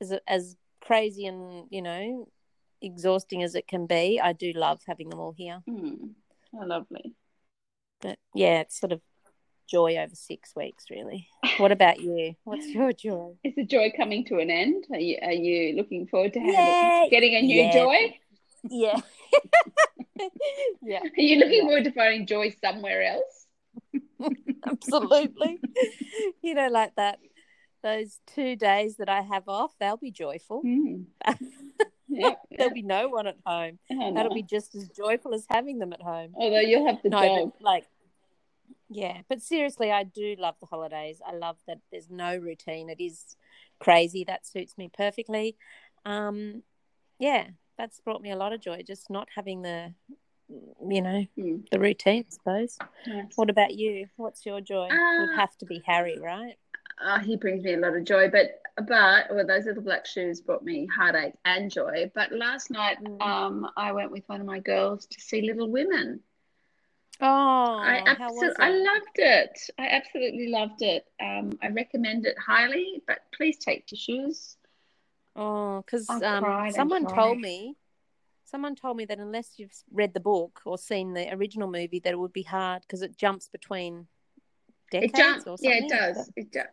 as 0.00 0.12
as 0.26 0.56
crazy 0.80 1.26
and 1.26 1.66
you 1.70 1.82
know, 1.82 2.28
exhausting 2.82 3.42
as 3.42 3.54
it 3.54 3.66
can 3.66 3.86
be. 3.86 4.20
I 4.20 4.32
do 4.32 4.52
love 4.52 4.80
having 4.86 5.08
them 5.08 5.20
all 5.20 5.32
here. 5.32 5.62
Hmm. 5.68 6.08
Oh, 6.54 6.64
lovely. 6.64 7.14
But 8.00 8.18
yeah, 8.34 8.60
it's 8.60 8.78
sort 8.78 8.92
of 8.92 9.00
joy 9.66 9.96
over 9.96 10.14
six 10.14 10.54
weeks, 10.56 10.86
really. 10.90 11.28
What 11.58 11.72
about 11.72 12.00
you? 12.00 12.34
What's 12.44 12.66
your 12.68 12.92
joy? 12.92 13.32
Is 13.44 13.54
the 13.56 13.64
joy 13.64 13.92
coming 13.96 14.24
to 14.26 14.38
an 14.38 14.50
end? 14.50 14.84
Are 14.92 14.98
you 14.98 15.18
are 15.22 15.32
you 15.32 15.76
looking 15.76 16.06
forward 16.06 16.32
to 16.34 16.40
having, 16.40 17.10
getting 17.10 17.34
a 17.34 17.42
new 17.42 17.62
Yeah. 17.62 17.72
joy? 17.72 18.18
Yeah. 18.68 19.00
yeah. 20.82 21.00
Are 21.00 21.20
you 21.20 21.36
looking 21.36 21.54
Yeah. 21.58 21.62
forward 21.62 21.84
to 21.84 21.92
finding 21.92 22.26
joy 22.26 22.54
somewhere 22.60 23.02
else? 23.04 23.46
absolutely 24.66 25.60
you 26.42 26.54
know 26.54 26.68
like 26.68 26.94
that 26.96 27.18
those 27.82 28.18
two 28.34 28.56
days 28.56 28.96
that 28.96 29.08
i 29.10 29.20
have 29.20 29.46
off 29.48 29.74
they'll 29.78 29.96
be 29.98 30.10
joyful. 30.10 30.60
Hmm. 30.62 31.02
Yeah. 32.08 32.34
there'll 32.56 32.72
be 32.72 32.82
no 32.82 33.08
one 33.08 33.26
at 33.26 33.36
home 33.44 33.78
Oh, 33.90 34.14
that'll 34.14 34.30
no. 34.30 34.34
be 34.34 34.42
just 34.42 34.74
as 34.76 34.88
joyful 34.88 35.34
as 35.34 35.44
having 35.50 35.78
them 35.80 35.92
at 35.92 36.00
home 36.00 36.30
Although 36.36 36.60
you'll 36.60 36.86
have 36.86 37.02
the 37.02 37.10
no 37.10 37.20
dog. 37.20 37.52
like 37.60 37.84
yeah 38.88 39.18
but 39.28 39.40
seriously 39.42 39.90
i 39.90 40.02
do 40.04 40.36
love 40.38 40.54
the 40.60 40.66
holidays 40.66 41.20
i 41.26 41.34
love 41.34 41.56
that 41.66 41.78
there's 41.90 42.08
no 42.10 42.36
routine 42.36 42.88
it 42.88 43.00
is 43.02 43.36
crazy 43.80 44.24
that 44.24 44.46
suits 44.46 44.78
me 44.78 44.88
perfectly 44.96 45.56
um 46.04 46.62
yeah 47.18 47.46
that's 47.76 48.00
brought 48.00 48.22
me 48.22 48.30
a 48.30 48.36
lot 48.36 48.52
of 48.52 48.60
joy 48.60 48.80
just 48.86 49.10
not 49.10 49.28
having 49.34 49.62
the 49.62 49.92
you 50.88 51.02
know 51.02 51.26
Hmm. 51.36 51.56
the 51.72 51.80
routine 51.80 52.24
i 52.28 52.30
suppose 52.30 52.78
Nice. 53.06 53.32
what 53.34 53.50
about 53.50 53.74
you 53.74 54.06
what's 54.16 54.46
your 54.46 54.60
joy 54.60 54.88
would 55.18 55.30
Uh, 55.30 55.36
have 55.36 55.56
to 55.58 55.66
be 55.66 55.82
harry 55.84 56.18
right 56.20 56.56
Uh, 57.04 57.18
he 57.18 57.36
brings 57.36 57.62
me 57.64 57.74
a 57.74 57.76
lot 57.76 57.94
of 57.94 58.04
joy, 58.04 58.30
but 58.30 58.62
but 58.88 59.26
well, 59.30 59.46
those 59.46 59.66
little 59.66 59.82
black 59.82 60.06
shoes 60.06 60.40
brought 60.40 60.62
me 60.64 60.86
heartache 60.86 61.34
and 61.44 61.70
joy. 61.70 62.10
But 62.14 62.32
last 62.32 62.70
night, 62.70 62.96
Mm. 63.02 63.20
um, 63.20 63.70
I 63.76 63.92
went 63.92 64.10
with 64.10 64.26
one 64.28 64.40
of 64.40 64.46
my 64.46 64.60
girls 64.60 65.04
to 65.06 65.20
see 65.20 65.42
Little 65.42 65.68
Women. 65.68 66.20
Oh, 67.20 67.78
I 67.82 68.02
absolutely, 68.06 68.56
I 68.58 68.70
loved 68.70 69.16
it. 69.16 69.58
I 69.78 69.88
absolutely 69.88 70.48
loved 70.48 70.82
it. 70.82 71.06
Um, 71.20 71.58
I 71.62 71.68
recommend 71.68 72.26
it 72.26 72.36
highly, 72.38 73.02
but 73.06 73.20
please 73.34 73.56
take 73.58 73.86
tissues. 73.86 74.56
Oh, 75.34 75.82
because 75.84 76.08
um, 76.10 76.72
someone 76.74 77.06
told 77.06 77.38
me, 77.38 77.76
someone 78.44 78.74
told 78.74 78.96
me 78.96 79.04
that 79.06 79.18
unless 79.18 79.52
you've 79.56 79.72
read 79.92 80.14
the 80.14 80.20
book 80.20 80.60
or 80.64 80.78
seen 80.78 81.14
the 81.14 81.32
original 81.34 81.70
movie, 81.70 82.00
that 82.00 82.12
it 82.12 82.18
would 82.18 82.32
be 82.32 82.42
hard 82.42 82.82
because 82.82 83.02
it 83.02 83.16
jumps 83.16 83.48
between 83.48 84.06
decades 84.90 85.12
It 85.12 85.16
jumps, 85.16 85.46
or 85.46 85.56
yeah, 85.60 85.72
it 85.84 85.88
does. 85.88 86.30
It 86.36 86.52
does. 86.52 86.66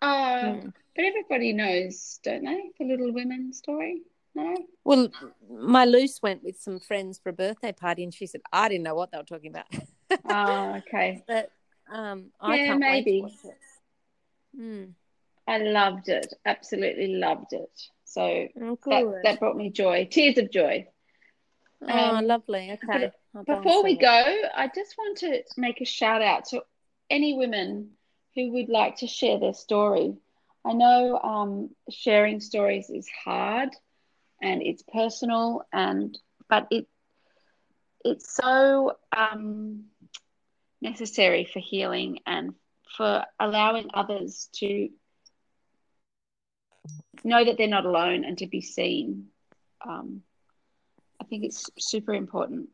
Oh, 0.00 0.60
Hmm. 0.60 0.68
but 0.94 1.04
everybody 1.04 1.52
knows, 1.52 2.20
don't 2.22 2.44
they, 2.44 2.70
the 2.78 2.84
Little 2.84 3.12
Women 3.12 3.52
story? 3.52 4.02
No. 4.38 4.56
Well, 4.84 5.08
my 5.50 5.84
loose 5.84 6.20
went 6.22 6.42
with 6.44 6.58
some 6.60 6.78
friends 6.80 7.18
for 7.18 7.30
a 7.30 7.32
birthday 7.32 7.72
party, 7.72 8.04
and 8.04 8.14
she 8.14 8.26
said 8.26 8.40
I 8.52 8.68
didn't 8.68 8.84
know 8.84 8.94
what 8.94 9.10
they 9.10 9.18
were 9.18 9.24
talking 9.24 9.50
about. 9.50 9.66
Oh, 10.24 10.74
okay. 10.78 11.22
but 11.28 11.50
um, 11.92 12.30
I 12.40 12.56
Yeah, 12.56 12.66
can't 12.68 12.80
maybe. 12.80 13.22
wait 13.22 13.32
to 13.40 13.46
watch 13.48 13.54
it. 13.54 14.60
Mm. 14.60 14.92
I 15.46 15.58
loved 15.58 16.08
it. 16.08 16.32
Absolutely 16.46 17.08
loved 17.16 17.52
it. 17.52 17.70
So 18.04 18.48
Oh, 18.60 18.78
that 18.86 19.20
that 19.24 19.38
brought 19.38 19.56
me 19.56 19.70
joy, 19.70 20.08
tears 20.10 20.38
of 20.38 20.50
joy. 20.50 20.86
oh, 21.82 21.88
um, 22.16 22.26
lovely. 22.26 22.72
Okay. 22.72 23.10
I'll 23.34 23.44
go 23.44 23.52
and 23.54 23.62
Before 23.62 23.82
we 23.84 23.96
go, 23.98 24.08
I 24.54 24.70
just 24.74 24.96
want 24.96 25.18
to 25.18 25.42
make 25.58 25.80
a 25.82 25.84
shout 25.86 26.22
out 26.22 26.46
to 26.46 26.62
any 27.10 27.34
women 27.36 27.90
who 28.34 28.52
would 28.52 28.68
like 28.70 28.96
to 28.96 29.06
share 29.06 29.38
their 29.38 29.54
story. 29.54 30.16
I 30.64 30.72
know 30.72 31.18
um, 31.18 31.70
sharing 31.90 32.40
stories 32.40 32.88
is 32.90 33.08
hard 33.24 33.70
and 34.40 34.62
it's 34.62 34.82
personal, 34.82 35.62
and 35.72 36.16
but 36.48 36.66
it 36.70 36.86
it's 38.04 38.34
so 38.34 38.92
um, 39.16 39.84
necessary 40.80 41.44
for 41.44 41.60
healing 41.60 42.18
and 42.26 42.54
for 42.96 43.24
allowing 43.40 43.88
others 43.94 44.48
to 44.54 44.88
know 47.24 47.44
that 47.44 47.56
they're 47.58 47.68
not 47.68 47.86
alone 47.86 48.24
and 48.24 48.38
to 48.38 48.46
be 48.46 48.60
seen. 48.60 49.26
Um, 49.86 50.22
I 51.20 51.24
think 51.24 51.44
it's 51.44 51.70
super 51.78 52.14
important. 52.14 52.68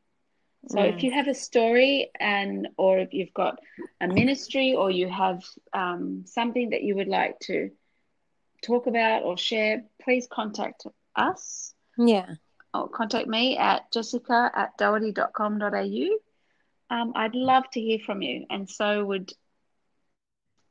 So 0.68 0.80
Mm. 0.80 0.88
if 0.88 1.02
you 1.02 1.12
have 1.12 1.28
a 1.28 1.34
story 1.34 2.10
and 2.20 2.68
or 2.76 2.98
if 2.98 3.12
you've 3.12 3.34
got 3.34 3.58
a 4.00 4.06
ministry 4.08 4.74
or 4.74 4.90
you 4.90 5.08
have 5.08 5.42
um, 5.72 6.24
something 6.26 6.70
that 6.70 6.82
you 6.82 6.96
would 6.96 7.08
like 7.08 7.38
to 7.40 7.70
talk 8.62 8.86
about 8.86 9.22
or 9.24 9.36
share, 9.36 9.82
please 10.02 10.26
contact 10.30 10.86
us 11.16 11.74
Yeah. 11.98 12.34
or 12.72 12.88
contact 12.88 13.28
me 13.28 13.56
at 13.58 13.90
jessica 13.92 14.50
at 14.54 14.76
doherty.com.au 14.78 16.08
um, 16.90 17.12
I'd 17.16 17.34
love 17.34 17.64
to 17.72 17.80
hear 17.80 17.98
from 18.04 18.20
you, 18.22 18.44
and 18.50 18.68
so 18.68 19.04
would 19.04 19.32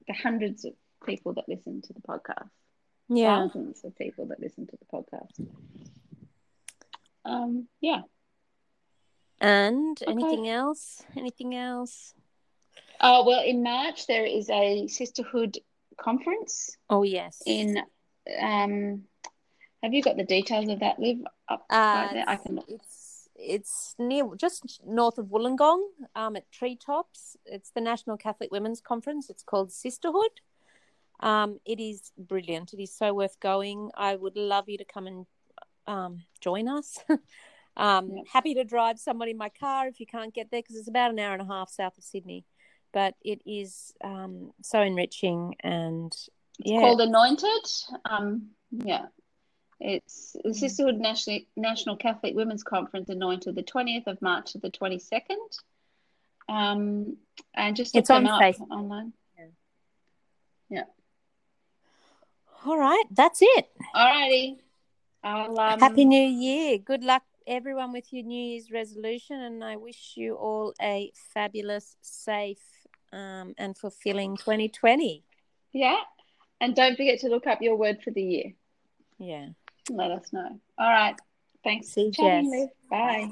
the 0.07 0.13
hundreds 0.13 0.63
of 0.63 0.73
people 1.05 1.33
that 1.33 1.49
listen 1.49 1.81
to 1.81 1.93
the 1.93 2.01
podcast. 2.01 2.49
Yeah. 3.09 3.35
Thousands 3.47 3.83
of 3.83 3.95
people 3.97 4.27
that 4.27 4.39
listen 4.39 4.67
to 4.67 4.77
the 4.77 4.85
podcast. 4.85 5.47
Um, 7.25 7.67
yeah. 7.81 8.01
And 9.39 9.97
Okay. 10.01 10.11
anything 10.11 10.47
else? 10.47 11.03
Anything 11.17 11.55
else? 11.55 12.13
Oh 13.01 13.25
well, 13.25 13.43
in 13.43 13.63
March 13.63 14.07
there 14.07 14.25
is 14.25 14.49
a 14.49 14.87
sisterhood 14.87 15.57
conference 15.99 16.77
Oh 16.89 17.03
yes. 17.03 17.41
in. 17.45 17.81
Um, 18.39 19.03
have 19.83 19.93
you 19.93 20.01
got 20.01 20.17
the 20.17 20.23
details 20.23 20.69
of 20.69 20.79
that, 20.79 20.97
Liv? 20.97 21.19
Up 21.49 21.65
uh, 21.69 21.75
right 21.75 22.09
there? 22.13 22.25
I 22.27 22.33
it's, 22.33 22.43
can. 22.43 22.59
it's 22.67 23.29
it's 23.35 23.95
near 23.99 24.23
just 24.37 24.81
north 24.85 25.17
of 25.17 25.27
Wollongong, 25.27 25.81
um, 26.15 26.35
at 26.37 26.49
Treetops. 26.51 27.35
It's 27.45 27.71
the 27.71 27.81
National 27.81 28.15
Catholic 28.15 28.51
Women's 28.51 28.79
Conference. 28.79 29.29
It's 29.29 29.43
called 29.43 29.71
Sisterhood. 29.71 30.39
Um, 31.19 31.59
it 31.65 31.79
is 31.79 32.11
brilliant. 32.17 32.73
It 32.73 32.81
is 32.81 32.95
so 32.95 33.13
worth 33.13 33.39
going. 33.39 33.91
I 33.95 34.15
would 34.15 34.37
love 34.37 34.69
you 34.69 34.77
to 34.77 34.85
come 34.85 35.07
and 35.07 35.25
um, 35.85 36.23
join 36.39 36.67
us. 36.69 36.97
um, 37.77 38.11
Yeah. 38.11 38.21
Happy 38.31 38.53
to 38.55 38.63
drive 38.63 38.99
somebody 38.99 39.31
in 39.31 39.37
my 39.37 39.49
car 39.49 39.87
if 39.87 39.99
you 39.99 40.05
can't 40.05 40.33
get 40.33 40.49
there 40.49 40.61
because 40.61 40.77
it's 40.77 40.87
about 40.87 41.11
an 41.11 41.19
hour 41.19 41.33
and 41.33 41.41
a 41.41 41.45
half 41.45 41.69
south 41.69 41.97
of 41.97 42.03
Sydney. 42.03 42.45
But 42.93 43.15
it 43.21 43.41
is 43.45 43.93
um, 44.03 44.51
so 44.61 44.79
enriching 44.79 45.55
and 45.61 46.15
yeah, 46.59 46.79
called 46.79 47.01
Anointed. 47.01 47.67
Um, 48.05 48.51
yeah, 48.71 49.05
it's 49.79 50.35
the 50.43 50.53
Sisterhood 50.53 50.97
National 50.97 51.39
National 51.55 51.95
Catholic 51.97 52.35
Women's 52.35 52.63
Conference, 52.63 53.09
Anointed, 53.09 53.55
the 53.55 53.63
twentieth 53.63 54.07
of 54.07 54.21
March 54.21 54.53
to 54.53 54.57
the 54.59 54.69
twenty 54.69 54.99
second. 54.99 55.39
Um, 56.49 57.17
and 57.55 57.75
just 57.75 57.95
It's 57.95 58.09
on 58.09 58.25
Facebook. 58.25 58.69
online. 58.69 59.13
Yeah. 60.69 60.83
All 62.65 62.77
right, 62.77 63.03
that's 63.11 63.39
it. 63.41 63.67
Alrighty, 63.95 64.57
I'll 65.23 65.59
um, 65.59 65.79
Happy 65.79 66.05
New 66.05 66.21
Year. 66.21 66.77
Good 66.77 67.03
luck, 67.03 67.23
everyone, 67.45 67.91
with 67.91 68.11
your 68.13 68.23
New 68.23 68.41
Year's 68.41 68.71
resolution. 68.71 69.39
And 69.39 69.63
I 69.63 69.75
wish 69.75 70.13
you 70.15 70.35
all 70.35 70.73
a 70.81 71.11
fabulous, 71.33 71.95
safe, 72.01 72.61
um, 73.11 73.53
and 73.57 73.77
fulfilling 73.77 74.37
2020. 74.37 75.23
yeah, 75.73 75.97
and 76.61 76.73
don't 76.75 76.95
forget 76.95 77.19
to 77.19 77.27
look 77.27 77.47
up 77.47 77.61
your 77.61 77.75
word 77.75 78.01
for 78.03 78.11
the 78.11 78.23
year. 78.23 78.53
Yeah. 79.19 79.49
Let 79.89 80.11
us 80.11 80.31
know. 80.31 80.59
All 80.77 80.89
right, 80.89 81.15
thanks. 81.63 81.87
See 81.89 82.05
you, 82.05 82.11
Jess. 82.11 82.45
Liv. 82.45 82.69
Bye. 82.89 83.31